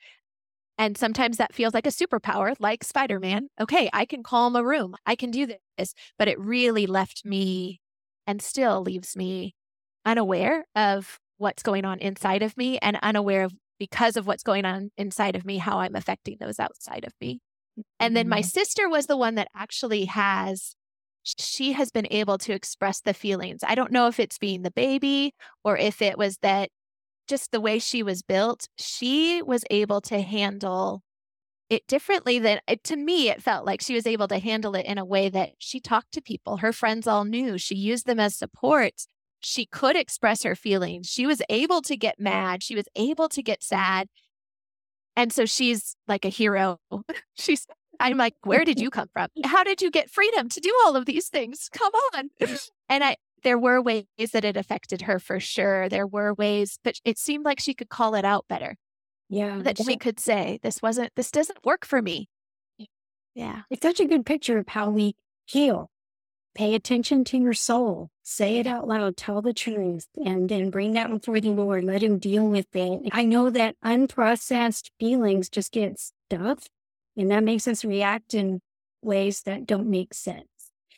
[0.78, 3.48] And sometimes that feels like a superpower, like Spider Man.
[3.60, 5.46] Okay, I can calm a room, I can do
[5.78, 5.94] this.
[6.18, 7.80] But it really left me
[8.26, 9.54] and still leaves me
[10.06, 14.66] unaware of what's going on inside of me and unaware of because of what's going
[14.66, 17.40] on inside of me, how I'm affecting those outside of me.
[17.98, 18.46] And then my mm-hmm.
[18.46, 20.74] sister was the one that actually has,
[21.24, 23.60] she has been able to express the feelings.
[23.66, 26.68] I don't know if it's being the baby or if it was that
[27.26, 31.02] just the way she was built, she was able to handle
[31.70, 34.98] it differently than to me it felt like she was able to handle it in
[34.98, 38.36] a way that she talked to people her friends all knew she used them as
[38.36, 39.06] support
[39.40, 41.08] she could express her feelings.
[41.08, 42.62] She was able to get mad.
[42.62, 44.08] She was able to get sad.
[45.16, 46.78] And so she's like a hero.
[47.34, 47.66] she's,
[47.98, 49.28] I'm like, where did you come from?
[49.44, 51.68] How did you get freedom to do all of these things?
[51.72, 52.30] Come on.
[52.88, 55.88] And I, there were ways that it affected her for sure.
[55.88, 58.76] There were ways, but it seemed like she could call it out better.
[59.28, 59.60] Yeah.
[59.62, 62.28] That she could say, this wasn't, this doesn't work for me.
[63.34, 63.62] Yeah.
[63.70, 65.14] It's such a good picture of how we
[65.46, 65.90] heal
[66.54, 68.10] pay attention to your soul.
[68.22, 71.84] Say it out loud, tell the truth, and then bring that before the Lord.
[71.84, 73.08] Let Him deal with it.
[73.12, 76.70] I know that unprocessed feelings just get stuffed,
[77.16, 78.60] and that makes us react in
[79.02, 80.46] ways that don't make sense.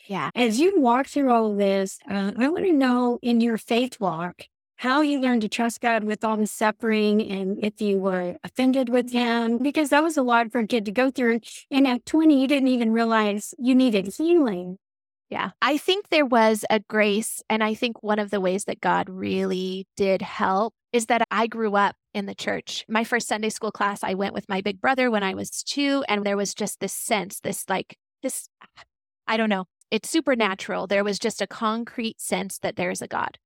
[0.06, 0.30] Yeah.
[0.34, 4.00] As you walk through all of this, uh, I want to know in your faith
[4.00, 8.36] walk how you learned to trust God with all the suffering and if you were
[8.42, 11.40] offended with Him, because that was a lot for a kid to go through.
[11.70, 14.78] And at 20, you didn't even realize you needed healing.
[15.32, 15.52] Yeah.
[15.62, 17.42] I think there was a grace.
[17.48, 21.46] And I think one of the ways that God really did help is that I
[21.46, 22.84] grew up in the church.
[22.86, 26.04] My first Sunday school class, I went with my big brother when I was two.
[26.06, 28.50] And there was just this sense, this like, this,
[29.26, 30.86] I don't know, it's supernatural.
[30.86, 33.38] There was just a concrete sense that there's a God.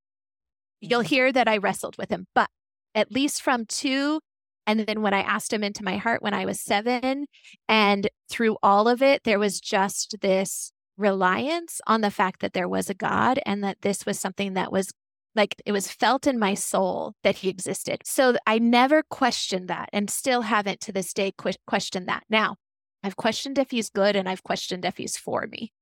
[0.81, 1.09] You'll mm-hmm.
[1.09, 2.51] hear that I wrestled with him, but
[2.96, 4.18] at least from two
[4.66, 7.27] and then when I asked him into my heart when I was seven,
[7.68, 12.69] and through all of it, there was just this reliance on the fact that there
[12.69, 14.93] was a God and that this was something that was
[15.35, 18.03] like it was felt in my soul that he existed.
[18.05, 22.25] So I never questioned that and still haven't to this day qu- questioned that.
[22.31, 22.57] Now,
[23.05, 25.73] I've questioned if he's good and I've questioned if he's for me.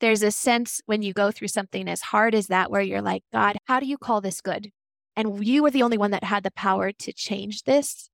[0.00, 3.22] There's a sense when you go through something as hard as that where you're like,
[3.32, 4.70] God, how do you call this good?
[5.16, 8.10] And you were the only one that had the power to change this,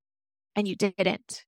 [0.55, 1.45] and you didn't.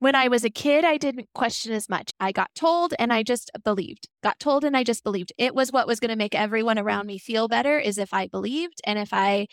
[0.00, 2.10] When I was a kid, I didn't question as much.
[2.20, 4.08] I got told and I just believed.
[4.22, 5.32] Got told and I just believed.
[5.38, 8.26] It was what was going to make everyone around me feel better is if I
[8.26, 9.46] believed and if I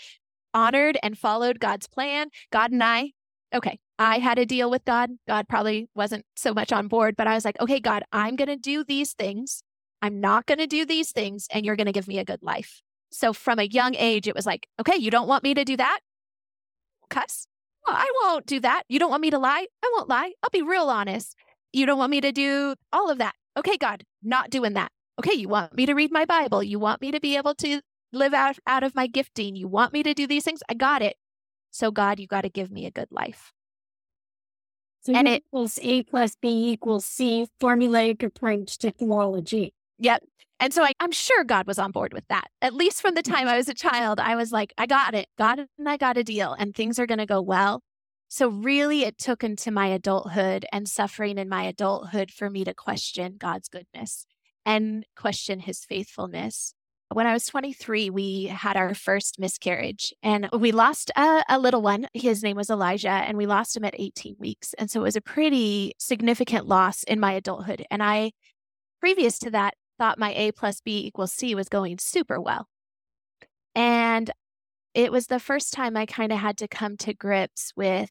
[0.53, 2.29] honored and followed God's plan.
[2.51, 3.11] God and I,
[3.53, 5.11] okay, I had a deal with God.
[5.27, 8.47] God probably wasn't so much on board, but I was like, okay, God, I'm going
[8.47, 9.63] to do these things.
[10.01, 12.41] I'm not going to do these things, and you're going to give me a good
[12.41, 12.81] life.
[13.11, 15.77] So from a young age, it was like, okay, you don't want me to do
[15.77, 15.99] that?
[17.09, 17.45] Cuss.
[17.85, 18.83] Well, I won't do that.
[18.89, 19.67] You don't want me to lie?
[19.83, 20.33] I won't lie.
[20.43, 21.35] I'll be real honest.
[21.73, 23.33] You don't want me to do all of that.
[23.57, 24.91] Okay, God, not doing that.
[25.19, 26.63] Okay, you want me to read my Bible.
[26.63, 27.81] You want me to be able to
[28.13, 29.55] live out, out of my gifting.
[29.55, 30.61] You want me to do these things.
[30.69, 31.17] I got it.
[31.71, 33.53] So, God, you got to give me a good life.
[35.01, 39.73] So and it equals A plus B equals C formulaic approach to theology.
[40.01, 40.23] Yep.
[40.59, 42.47] And so I, am sure God was on board with that.
[42.61, 45.27] At least from the time I was a child, I was like, I got it.
[45.37, 47.81] God and I got a deal and things are going to go well.
[48.27, 52.73] So really it took into my adulthood and suffering in my adulthood for me to
[52.73, 54.25] question God's goodness
[54.65, 56.73] and question his faithfulness.
[57.11, 61.81] When I was 23, we had our first miscarriage and we lost a, a, little
[61.81, 62.07] one.
[62.13, 64.73] His name was Elijah, and we lost him at 18 weeks.
[64.77, 67.85] And so it was a pretty significant loss in my adulthood.
[67.91, 68.31] And I,
[69.01, 72.67] previous to that, thought my A plus B equals C was going super well.
[73.75, 74.31] And
[74.95, 78.09] it was the first time I kind of had to come to grips with,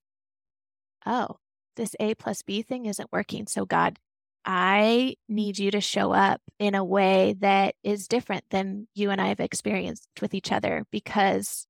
[1.05, 1.39] oh,
[1.75, 3.49] this A plus B thing isn't working.
[3.49, 3.99] So, God,
[4.45, 9.21] I need you to show up in a way that is different than you and
[9.21, 11.67] I have experienced with each other because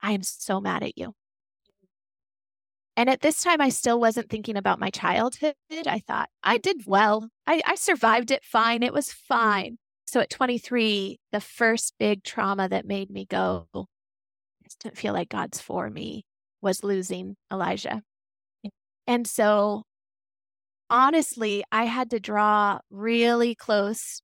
[0.00, 1.14] I am so mad at you.
[2.98, 5.54] And at this time, I still wasn't thinking about my childhood.
[5.70, 7.28] I thought I did well.
[7.46, 8.82] I, I survived it fine.
[8.82, 9.78] It was fine.
[10.08, 15.12] So at 23, the first big trauma that made me go, I just didn't feel
[15.12, 16.24] like God's for me
[16.60, 18.02] was losing Elijah.
[19.06, 19.84] And so
[20.90, 24.22] honestly, I had to draw really close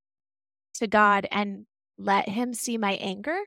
[0.74, 3.38] to God and let him see my anger,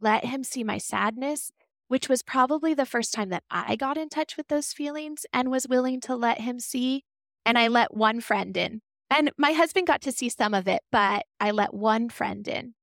[0.00, 1.52] let him see my sadness,
[1.88, 5.50] which was probably the first time that I got in touch with those feelings and
[5.50, 7.04] was willing to let him see.
[7.46, 8.80] And I let one friend in.
[9.10, 12.74] And my husband got to see some of it, but I let one friend in.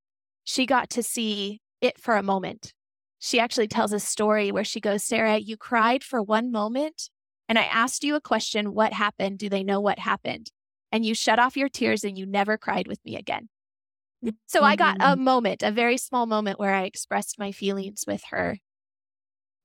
[0.43, 2.73] She got to see it for a moment.
[3.19, 7.09] she actually tells a story where she goes, Sara, you cried for one moment,
[7.47, 9.37] and I asked you a question What happened?
[9.37, 10.51] Do they know what happened?
[10.91, 13.49] And you shut off your tears and you never cried with me again.
[14.47, 14.63] So.
[14.63, 15.23] I got a mm-hmm.
[15.23, 18.57] moment, a very small moment where I expressed my feelings with her.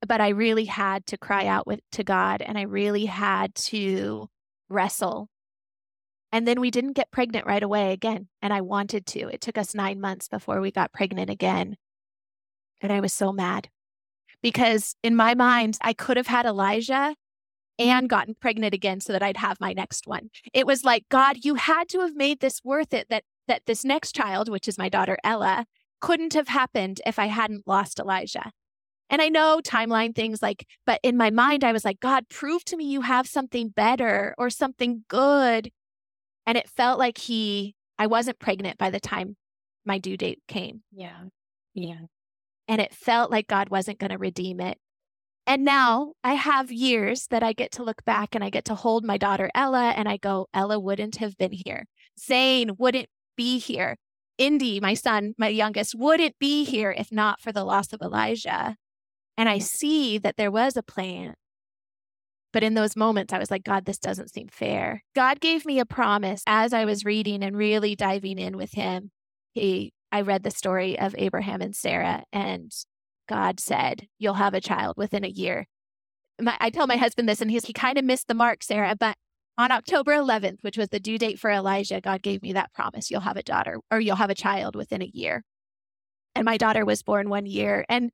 [0.07, 4.29] But I really had to cry out with to God and I really had to
[4.69, 5.29] wrestle.
[6.33, 8.29] And then we didn't get pregnant right away again.
[8.43, 9.29] And I wanted to.
[9.29, 11.77] It took us nine months before we got pregnant again.
[12.81, 13.69] And I was so mad
[14.43, 17.15] because in my mind, I could have had Elijah
[17.79, 20.31] and gotten pregnant again so that I'd have my next one.
[20.53, 23.85] It was like, God, you had to have made this worth it that that this
[23.85, 25.67] next child, which is my daughter Ella,
[26.01, 28.51] couldn't have happened if I hadn't lost Elijah.
[29.09, 32.65] And I know timeline things like, but in my mind, I was like, God, prove
[32.67, 35.71] to me you have something better or something good.
[36.47, 39.37] And it felt like he, I wasn't pregnant by the time
[39.85, 40.83] my due date came.
[40.93, 41.25] Yeah.
[41.75, 42.07] Yeah.
[42.69, 44.79] And it felt like God wasn't going to redeem it.
[45.47, 48.75] And now I have years that I get to look back and I get to
[48.75, 51.87] hold my daughter Ella and I go, Ella wouldn't have been here.
[52.19, 53.97] Zane wouldn't be here.
[54.39, 58.77] Indy, my son, my youngest, wouldn't be here if not for the loss of Elijah.
[59.37, 61.35] And I see that there was a plan.
[62.53, 65.03] But in those moments, I was like, God, this doesn't seem fair.
[65.15, 69.11] God gave me a promise as I was reading and really diving in with him.
[69.53, 72.73] He, I read the story of Abraham and Sarah, and
[73.29, 75.67] God said, You'll have a child within a year.
[76.41, 78.95] My, I tell my husband this, and he's, he kind of missed the mark, Sara,
[78.99, 79.17] but
[79.59, 83.11] on October 11th, which was the due date for Elijah, God gave me that promise
[83.11, 85.45] you'll have a daughter or you'll have a child within a year.
[86.35, 88.11] And my daughter was born one year and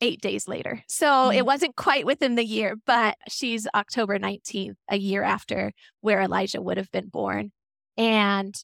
[0.00, 0.82] eight days later.
[0.88, 1.38] So mm-hmm.
[1.38, 6.60] it wasn't quite within the year, but she's October 19th, a year after where Elijah
[6.60, 7.52] would have been born.
[7.96, 8.54] And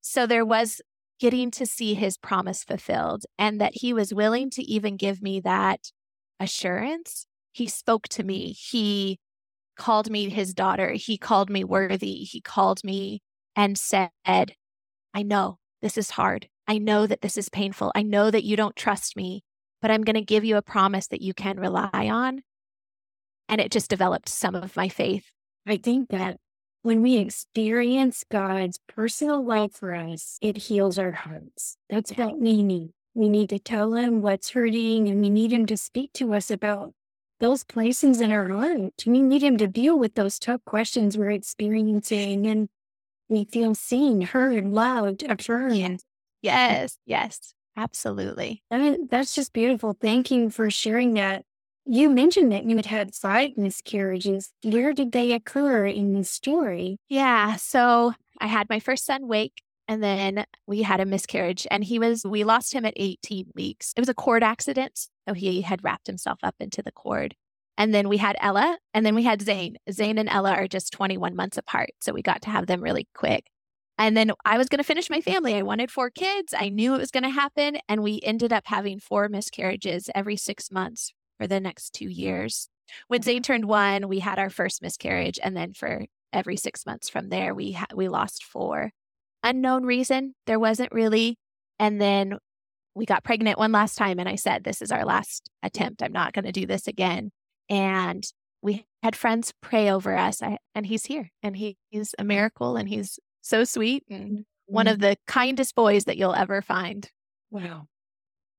[0.00, 0.80] so there was
[1.18, 5.38] getting to see his promise fulfilled and that he was willing to even give me
[5.40, 5.92] that
[6.40, 7.26] assurance.
[7.52, 8.52] He spoke to me.
[8.52, 9.18] He
[9.76, 10.92] called me his daughter.
[10.92, 12.24] He called me worthy.
[12.24, 13.20] He called me
[13.54, 16.48] and said, I know this is hard.
[16.66, 17.92] I know that this is painful.
[17.94, 19.42] I know that you don't trust me,
[19.80, 22.42] but I'm going to give you a promise that you can rely on.
[23.48, 25.30] And it just developed some of my faith.
[25.66, 26.36] I think that
[26.82, 31.76] when we experience God's personal love for us, it heals our hearts.
[31.88, 32.90] That's what we need.
[33.14, 36.50] We need to tell him what's hurting and we need him to speak to us
[36.50, 36.92] about
[37.40, 39.02] those places in our heart.
[39.04, 42.68] We need him to deal with those tough questions we're experiencing and
[43.28, 45.76] we feel seen, heard, loved, affirmed.
[45.76, 46.00] Yes,
[46.42, 48.62] yes, yes absolutely.
[48.70, 49.96] I mean, that's just beautiful.
[50.00, 51.44] Thank you for sharing that.
[51.86, 54.52] You mentioned that you had had five miscarriages.
[54.62, 56.98] Where did they occur in the story?
[57.08, 57.56] Yeah.
[57.56, 61.98] So I had my first son, Wake, and then we had a miscarriage and he
[61.98, 65.82] was we lost him at 18 weeks it was a cord accident so he had
[65.82, 67.34] wrapped himself up into the cord
[67.76, 70.92] and then we had ella and then we had zane zane and ella are just
[70.92, 73.46] 21 months apart so we got to have them really quick
[74.00, 76.94] and then i was going to finish my family i wanted four kids i knew
[76.94, 81.12] it was going to happen and we ended up having four miscarriages every six months
[81.38, 82.68] for the next two years
[83.06, 83.42] when zane mm-hmm.
[83.42, 87.54] turned one we had our first miscarriage and then for every six months from there
[87.54, 88.90] we ha- we lost four
[89.42, 90.34] unknown reason.
[90.46, 91.38] There wasn't really.
[91.78, 92.38] And then
[92.94, 94.18] we got pregnant one last time.
[94.18, 96.02] And I said, This is our last attempt.
[96.02, 97.30] I'm not going to do this again.
[97.68, 98.24] And
[98.62, 100.42] we had friends pray over us.
[100.42, 104.86] I, and he's here and he, he's a miracle and he's so sweet and one
[104.86, 105.10] of mm-hmm.
[105.10, 107.10] the kindest boys that you'll ever find.
[107.50, 107.86] Wow.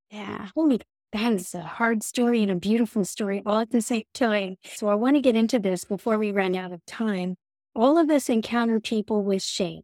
[0.10, 0.50] Yeah.
[0.56, 0.82] Holy,
[1.14, 4.58] that is a hard story and a beautiful story all at the same time.
[4.64, 7.36] So I want to get into this before we run out of time.
[7.76, 9.82] All of us encounter people with shame.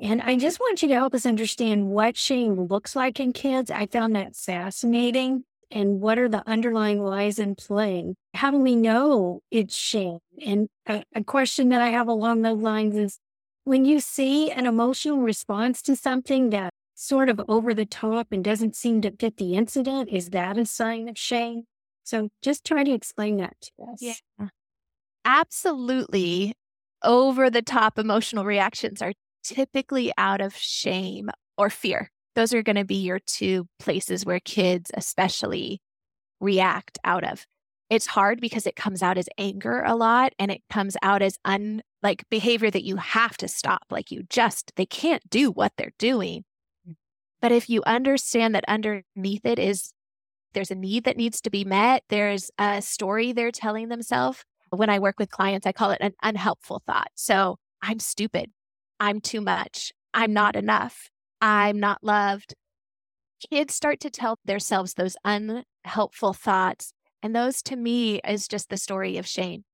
[0.00, 3.70] And I just want you to help us understand what shame looks like in kids.
[3.70, 5.44] I found that fascinating.
[5.70, 8.14] And what are the underlying lies in play?
[8.34, 10.18] How do we know it's shame?
[10.44, 13.18] And a, a question that I have along those lines is
[13.64, 18.44] when you see an emotional response to something that sort of over the top and
[18.44, 21.64] doesn't seem to fit the incident, is that a sign of shame?
[22.04, 24.00] So just try to explain that to us.
[24.00, 24.48] Yeah.
[25.24, 26.54] Absolutely.
[27.02, 29.12] Over the top emotional reactions are
[29.42, 32.10] typically out of shame or fear.
[32.34, 35.80] Those are going to be your two places where kids, especially,
[36.40, 37.46] react out of.
[37.90, 41.38] It's hard because it comes out as anger a lot and it comes out as
[41.44, 43.84] un like behavior that you have to stop.
[43.90, 46.44] Like you just, they can't do what they're doing.
[46.88, 46.96] Mm.
[47.40, 49.92] But if you understand that underneath it is
[50.54, 54.44] there's a need that needs to be met, there's a story they're telling themselves.
[54.70, 57.10] When I work with clients, I call it an unhelpful thought.
[57.14, 58.50] So I'm stupid.
[58.98, 59.92] I'm too much.
[60.14, 61.10] I'm not enough.
[61.40, 62.54] I'm not loved.
[63.50, 66.93] kids start to tell themselves those unhelpful thoughts.
[67.24, 69.64] And those to me is just the story of shame.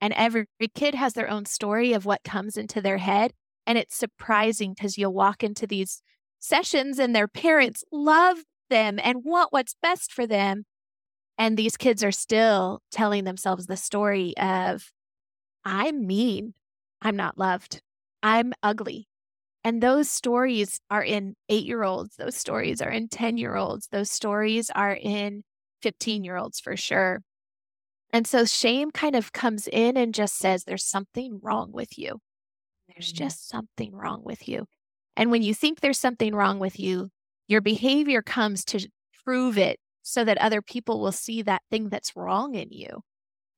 [0.00, 3.32] And every kid has their own story of what comes into their head.
[3.64, 6.02] And it's surprising because you'll walk into these
[6.40, 8.38] sessions and their parents love
[8.70, 10.64] them and want what's best for them.
[11.38, 14.90] And these kids are still telling themselves the story of,
[15.64, 16.54] I'm mean.
[17.00, 17.82] I'm not loved.
[18.20, 19.06] I'm ugly.
[19.62, 22.16] And those stories are in eight year olds.
[22.16, 23.86] Those stories are in 10 year olds.
[23.92, 25.44] Those stories are in
[25.82, 27.22] 15 year olds for sure.
[28.12, 32.18] And so shame kind of comes in and just says, there's something wrong with you.
[32.88, 33.24] There's mm-hmm.
[33.24, 34.66] just something wrong with you.
[35.16, 37.10] And when you think there's something wrong with you,
[37.48, 38.88] your behavior comes to
[39.24, 43.00] prove it so that other people will see that thing that's wrong in you.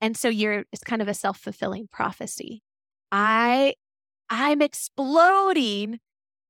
[0.00, 2.62] And so you're it's kind of a self-fulfilling prophecy.
[3.10, 3.74] I
[4.30, 5.98] I'm exploding.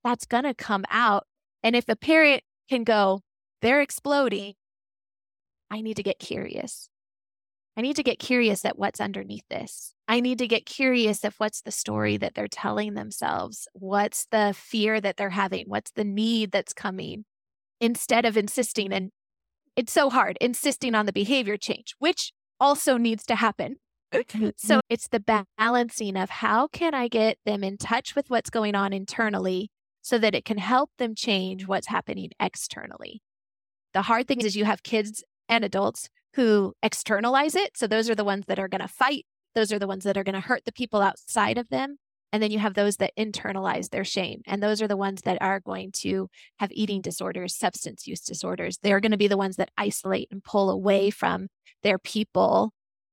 [0.05, 1.25] That's going to come out.
[1.62, 3.23] And if a parent can go,
[3.62, 4.55] they're exploding,
[5.71, 6.89] I need to get curious.
[7.77, 9.95] I need to get curious at what's underneath this.
[10.09, 13.69] I need to get curious of what's the story that they're telling themselves.
[13.73, 15.66] What's the fear that they're having?
[15.69, 17.25] What's the need that's coming?
[17.81, 19.11] Instead of insisting, and
[19.77, 23.77] it's so hard, insisting on the behavior change, which also needs to happen.
[24.57, 28.75] so it's the balancing of how can I get them in touch with what's going
[28.75, 29.71] on internally
[30.03, 33.23] so that it can help them change what's happening externally.
[33.95, 37.77] The hard thing is you have kids and adults who externalize it.
[37.77, 39.27] So those are the ones that are going to fight.
[39.55, 41.97] Those are the ones that are going to hurt the people outside of them.
[42.33, 44.43] And then you have those that internalize their shame.
[44.47, 46.29] And those are the ones that are going to
[46.59, 48.79] have eating disorders, substance use disorders.
[48.83, 51.49] They're going to be the ones that isolate and pull away from
[51.83, 52.73] their people.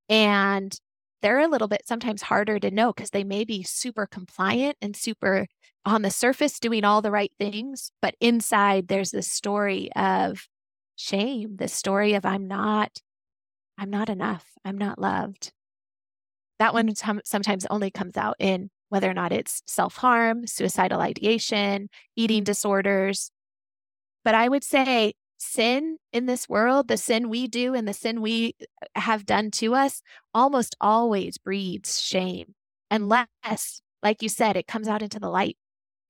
[0.10, 0.78] And
[1.22, 4.96] they're a little bit sometimes harder to know because they may be super compliant and
[4.96, 5.48] super
[5.86, 7.92] on the surface doing all the right things.
[8.02, 10.48] But inside, there's this story of
[10.96, 13.02] shame, this story of I'm not
[13.78, 14.46] I'm not enough.
[14.64, 15.52] I'm not loved.
[16.60, 16.94] That one
[17.26, 23.32] sometimes only comes out in whether or not it's self harm, suicidal ideation, eating disorders.
[24.24, 28.22] But I would say sin in this world, the sin we do and the sin
[28.22, 30.02] we uh, have done to us,
[30.34, 32.56] almost always breeds shame.
[32.90, 35.58] Unless, like you said, it comes out into the light,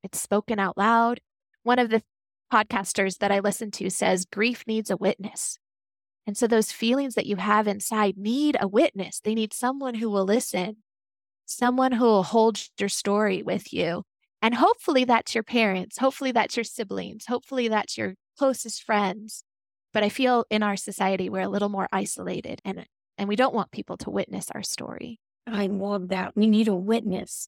[0.03, 1.21] it's spoken out loud.
[1.63, 2.03] One of the
[2.51, 5.57] podcasters that I listen to says grief needs a witness.
[6.27, 9.19] And so those feelings that you have inside need a witness.
[9.19, 10.77] They need someone who will listen,
[11.45, 14.03] someone who will hold your story with you.
[14.41, 15.99] And hopefully that's your parents.
[15.99, 17.25] Hopefully that's your siblings.
[17.27, 19.43] Hopefully that's your closest friends.
[19.93, 22.85] But I feel in our society, we're a little more isolated and,
[23.17, 25.19] and we don't want people to witness our story.
[25.47, 26.35] I love that.
[26.35, 27.47] We need a witness.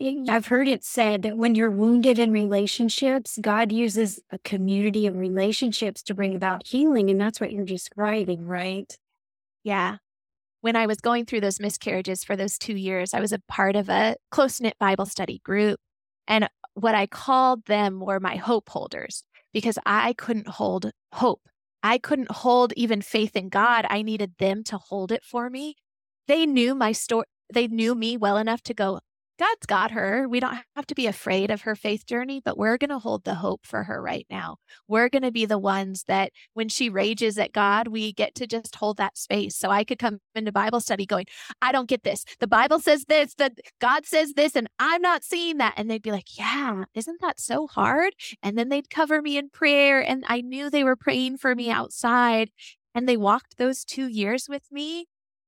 [0.00, 5.16] I've heard it said that when you're wounded in relationships, God uses a community of
[5.16, 7.10] relationships to bring about healing.
[7.10, 8.96] And that's what you're describing, right?
[9.62, 9.98] Yeah.
[10.62, 13.76] When I was going through those miscarriages for those two years, I was a part
[13.76, 15.78] of a close knit Bible study group.
[16.26, 19.22] And what I called them were my hope holders
[19.52, 21.42] because I couldn't hold hope.
[21.82, 23.86] I couldn't hold even faith in God.
[23.88, 25.76] I needed them to hold it for me.
[26.26, 27.26] They knew my story.
[27.52, 29.00] They knew me well enough to go,
[29.38, 30.28] God's got her.
[30.28, 33.24] We don't have to be afraid of her faith journey, but we're going to hold
[33.24, 34.58] the hope for her right now.
[34.86, 38.46] We're going to be the ones that when she rages at God, we get to
[38.46, 39.56] just hold that space.
[39.56, 41.26] So I could come into Bible study going,
[41.60, 42.24] I don't get this.
[42.38, 45.74] The Bible says this, that God says this, and I'm not seeing that.
[45.76, 48.12] And they'd be like, Yeah, isn't that so hard?
[48.42, 50.00] And then they'd cover me in prayer.
[50.00, 52.50] And I knew they were praying for me outside.
[52.94, 55.06] And they walked those two years with me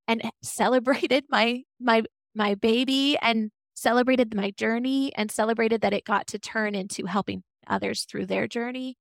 [0.08, 2.02] and eh, celebrated my my
[2.34, 7.44] my baby and celebrated my journey and celebrated that it got to turn into helping
[7.68, 8.96] others through their journey.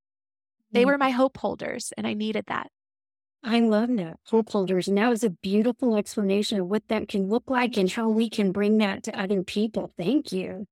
[0.72, 0.88] They mm.
[0.88, 2.68] were my hope holders, and I needed that.
[3.44, 4.18] I love that.
[4.28, 4.88] Hope holders.
[4.88, 8.30] And that was a beautiful explanation of what that can look like and how we
[8.30, 9.94] can bring that to other people.
[9.98, 10.66] Thank you.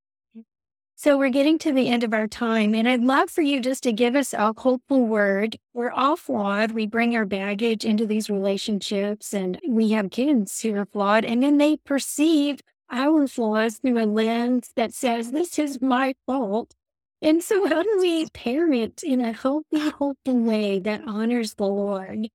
[0.95, 3.83] So we're getting to the end of our time, and I'd love for you just
[3.83, 5.57] to give us a hopeful word.
[5.73, 6.71] We're all flawed.
[6.71, 11.43] We bring our baggage into these relationships, and we have kids who are flawed, and
[11.43, 12.61] then they perceive
[12.93, 16.75] our flaws through a lens that says, this is my fault.
[17.21, 19.93] And so, how do we parent in a healthy, ah.
[19.97, 22.27] hopeful way that honors the Lord?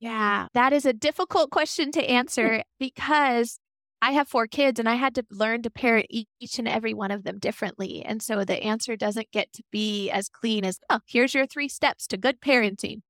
[0.00, 3.58] Yeah, that is a difficult question to answer because
[4.00, 7.10] I have four kids and I had to learn to parent each and every one
[7.10, 8.04] of them differently.
[8.04, 11.68] And so the answer doesn't get to be as clean as, oh, here's your three
[11.68, 13.00] steps to good parenting.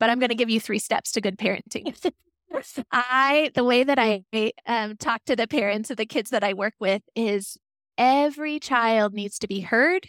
[0.00, 1.94] But I'm going to give you three steps to good parenting.
[2.90, 4.24] I, the way that I
[4.66, 7.58] um, talk to the parents of the kids that I work with is
[7.98, 10.08] every child needs to be heard,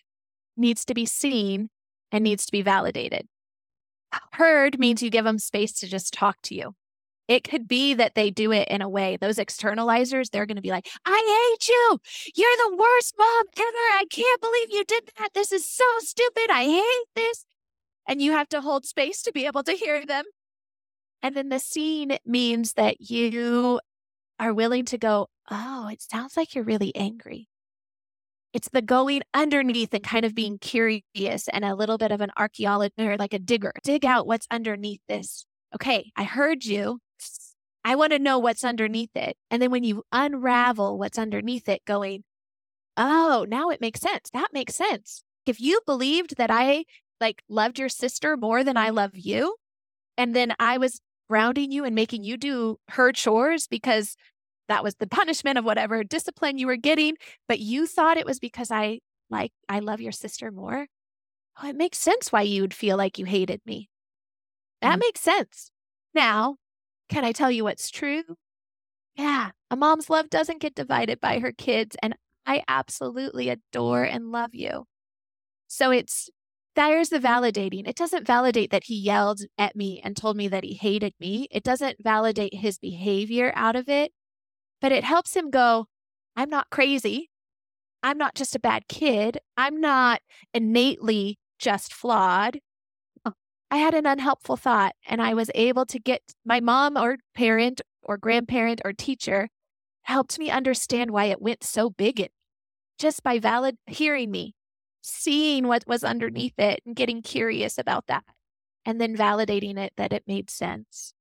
[0.56, 1.70] needs to be seen,
[2.12, 3.28] and needs to be validated.
[4.34, 6.74] Heard means you give them space to just talk to you.
[7.28, 10.62] It could be that they do it in a way, those externalizers, they're going to
[10.62, 12.00] be like, I hate you.
[12.36, 14.00] You're the worst mom ever.
[14.00, 15.30] I can't believe you did that.
[15.34, 16.50] This is so stupid.
[16.50, 17.46] I hate this.
[18.08, 20.24] And you have to hold space to be able to hear them.
[21.22, 23.80] And then the scene means that you
[24.40, 27.48] are willing to go, Oh, it sounds like you're really angry.
[28.54, 32.32] It's the going underneath and kind of being curious and a little bit of an
[32.38, 33.72] archaeologist or like a digger.
[33.84, 35.46] Dig out what's underneath this.
[35.76, 37.00] Okay, I heard you.
[37.84, 39.38] I want to know what's underneath it.
[39.50, 42.24] And then when you unravel what's underneath it, going,
[42.98, 44.30] oh, now it makes sense.
[44.34, 45.24] That makes sense.
[45.46, 46.86] If you believed that I
[47.22, 49.56] like loved your sister more than I love you,
[50.18, 51.00] and then I was
[51.30, 54.16] grounding you and making you do her chores because
[54.68, 57.16] that was the punishment of whatever discipline you were getting,
[57.48, 59.00] but you thought it was because I
[59.30, 60.88] like I love your sister more.
[61.62, 63.90] Oh, it makes sense why you would feel like you hated me.
[64.82, 65.00] That mm-hmm.
[65.00, 65.72] makes sense.
[66.14, 66.58] Now,
[67.10, 68.24] can I tell you what's true?
[69.16, 72.16] Yeah, a mom's love doesn't get divided by her kids, and
[72.46, 74.86] I absolutely adore and love you.
[75.68, 76.30] So it's
[76.78, 77.88] there's the validating.
[77.88, 81.48] It doesn't validate that he yelled at me and told me that he hated me.
[81.50, 84.12] It doesn't validate his behavior out of it,
[84.80, 85.88] but it helps him go,
[86.36, 87.32] I'm not crazy.
[88.04, 89.40] I'm not just a bad kid.
[89.58, 90.22] I'm not
[90.54, 92.60] innately just flawed.
[93.26, 93.34] Oh,
[93.72, 97.82] I had an unhelpful thought and I was able to get my mom or parent
[98.04, 99.50] or grandparent or teacher
[100.04, 102.30] helped me understand why it went so big
[103.00, 104.54] just by valid hearing me,
[105.08, 108.24] seeing what was underneath it and getting curious about that
[108.86, 111.14] and then validating it that it made sense.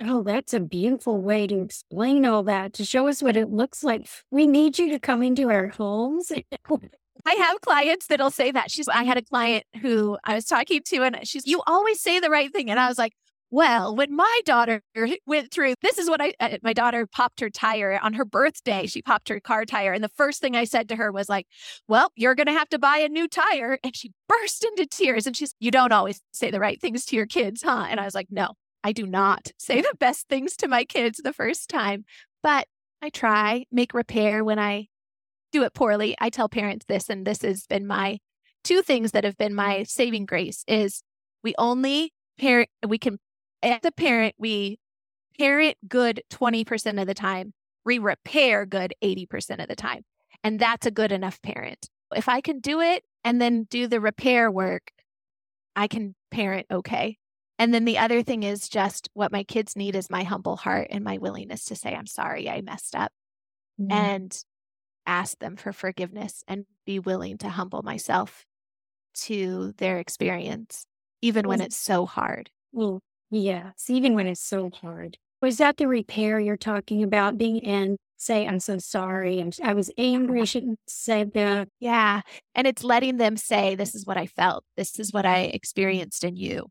[0.00, 3.84] Oh, that's a beautiful way to explain all that, to show us what it looks
[3.84, 4.08] like.
[4.30, 6.32] We need you to come into our homes
[7.24, 8.70] I have clients that'll say that.
[8.70, 12.18] She's, I had a client who I was talking to, and she's, you always say
[12.18, 12.70] the right thing.
[12.70, 13.12] And I was like,
[13.52, 14.80] well, when my daughter
[15.26, 18.86] went through, this is what I, uh, my daughter popped her tire on her birthday.
[18.86, 19.92] She popped her car tire.
[19.92, 21.46] And the first thing I said to her was like,
[21.86, 23.78] well, you're going to have to buy a new tire.
[23.84, 25.26] And she burst into tears.
[25.26, 27.86] And she's, you don't always say the right things to your kids, huh?
[27.90, 31.20] And I was like, no, I do not say the best things to my kids
[31.22, 32.06] the first time,
[32.42, 32.66] but
[33.02, 34.86] I try, make repair when I
[35.52, 36.16] do it poorly.
[36.18, 38.18] I tell parents this, and this has been my
[38.64, 41.02] two things that have been my saving grace is
[41.42, 43.18] we only parent, we can,
[43.62, 44.78] as a parent, we
[45.38, 47.52] parent good 20% of the time,
[47.84, 50.04] we repair good 80% of the time.
[50.44, 51.88] And that's a good enough parent.
[52.14, 54.90] If I can do it and then do the repair work,
[55.74, 57.18] I can parent okay.
[57.58, 60.88] And then the other thing is just what my kids need is my humble heart
[60.90, 63.12] and my willingness to say, I'm sorry, I messed up.
[63.80, 63.92] Mm-hmm.
[63.92, 64.44] And
[65.06, 68.44] ask them for forgiveness and be willing to humble myself
[69.14, 70.86] to their experience,
[71.20, 72.50] even when it's so hard.
[72.72, 73.00] Well,
[73.32, 75.18] yes, even when it's so hard.
[75.40, 77.36] Was that the repair you're talking about?
[77.36, 79.40] Being and say, I'm so sorry.
[79.40, 80.42] I'm, I was angry.
[80.42, 81.68] I shouldn't say that.
[81.80, 82.20] Yeah.
[82.54, 83.96] And it's letting them say, This mm.
[83.96, 84.64] is what I felt.
[84.76, 85.54] This is what I mm.
[85.54, 86.66] experienced in you.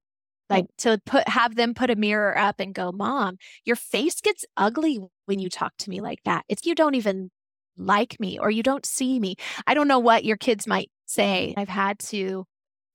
[0.49, 4.45] Like to put have them put a mirror up and go, Mom, your face gets
[4.57, 6.43] ugly when you talk to me like that.
[6.49, 7.31] It's you don't even
[7.77, 9.35] like me or you don't see me.
[9.65, 11.53] I don't know what your kids might say.
[11.57, 12.45] I've had to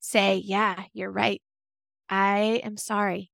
[0.01, 1.43] say, yeah, you're right.
[2.09, 3.31] I am sorry.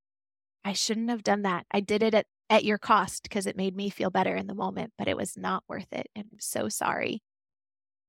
[0.64, 1.66] I shouldn't have done that.
[1.70, 4.54] I did it at, at your cost because it made me feel better in the
[4.54, 6.08] moment, but it was not worth it.
[6.14, 7.22] And I'm so sorry.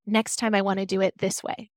[0.06, 1.72] Next time I want to do it this way.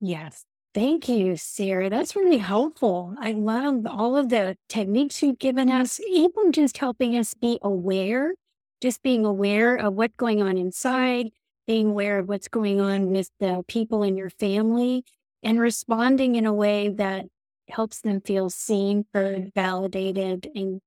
[0.00, 0.44] Yes.
[0.74, 1.90] Thank you, Sara.
[1.90, 3.14] That's really helpful.
[3.18, 8.32] I love all of the techniques you've given us, even just helping us be aware
[8.80, 11.30] just being aware of what's going on inside,
[11.66, 15.04] being aware of what's going on with the people in your family,
[15.42, 17.26] and responding in a way that
[17.70, 20.80] helps them feel seen, heard, validated, and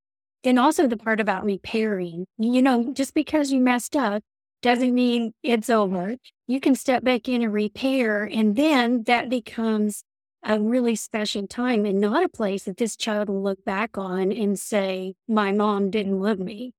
[0.43, 2.25] and also the part about repairing.
[2.38, 4.23] You know, just because you messed up
[4.61, 6.15] doesn't mean it's over.
[6.47, 10.03] You can step back in and repair, and then that becomes
[10.43, 14.32] a really special time and not a place that this child will look back on
[14.32, 16.73] and say, My mom didn't love me.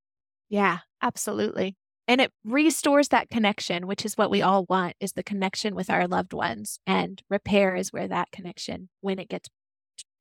[0.49, 1.77] Yeah, absolutely.
[2.09, 5.89] And it restores that connection, which is what we all want is the connection with
[5.89, 6.81] our loved ones.
[6.87, 9.49] And repair is where that connection, when it gets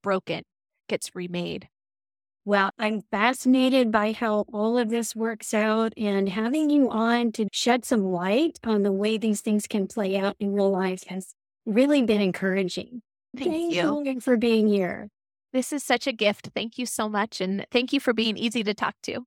[0.02, 0.42] broken,
[0.88, 1.68] gets remade.
[2.44, 7.46] Well, I'm fascinated by how all of this works out and having you on to
[7.52, 11.34] shed some light on the way these things can play out in real life has
[11.64, 13.02] really been encouraging.
[13.36, 14.02] Thank, thank you.
[14.04, 15.08] you for being here.
[15.52, 16.50] This is such a gift.
[16.54, 17.40] Thank you so much.
[17.40, 19.24] And thank you for being easy to talk to.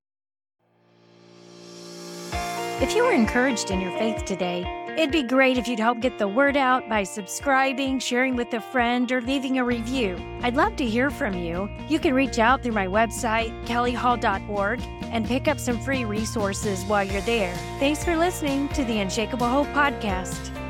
[2.82, 6.18] If you were encouraged in your faith today, It'd be great if you'd help get
[6.18, 10.18] the word out by subscribing, sharing with a friend, or leaving a review.
[10.41, 11.70] I'd love to hear from you.
[11.89, 14.82] You can reach out through my website, kellyhall.org,
[15.12, 17.54] and pick up some free resources while you're there.
[17.78, 20.64] Thanks for listening to the Unshakable Hope Podcast.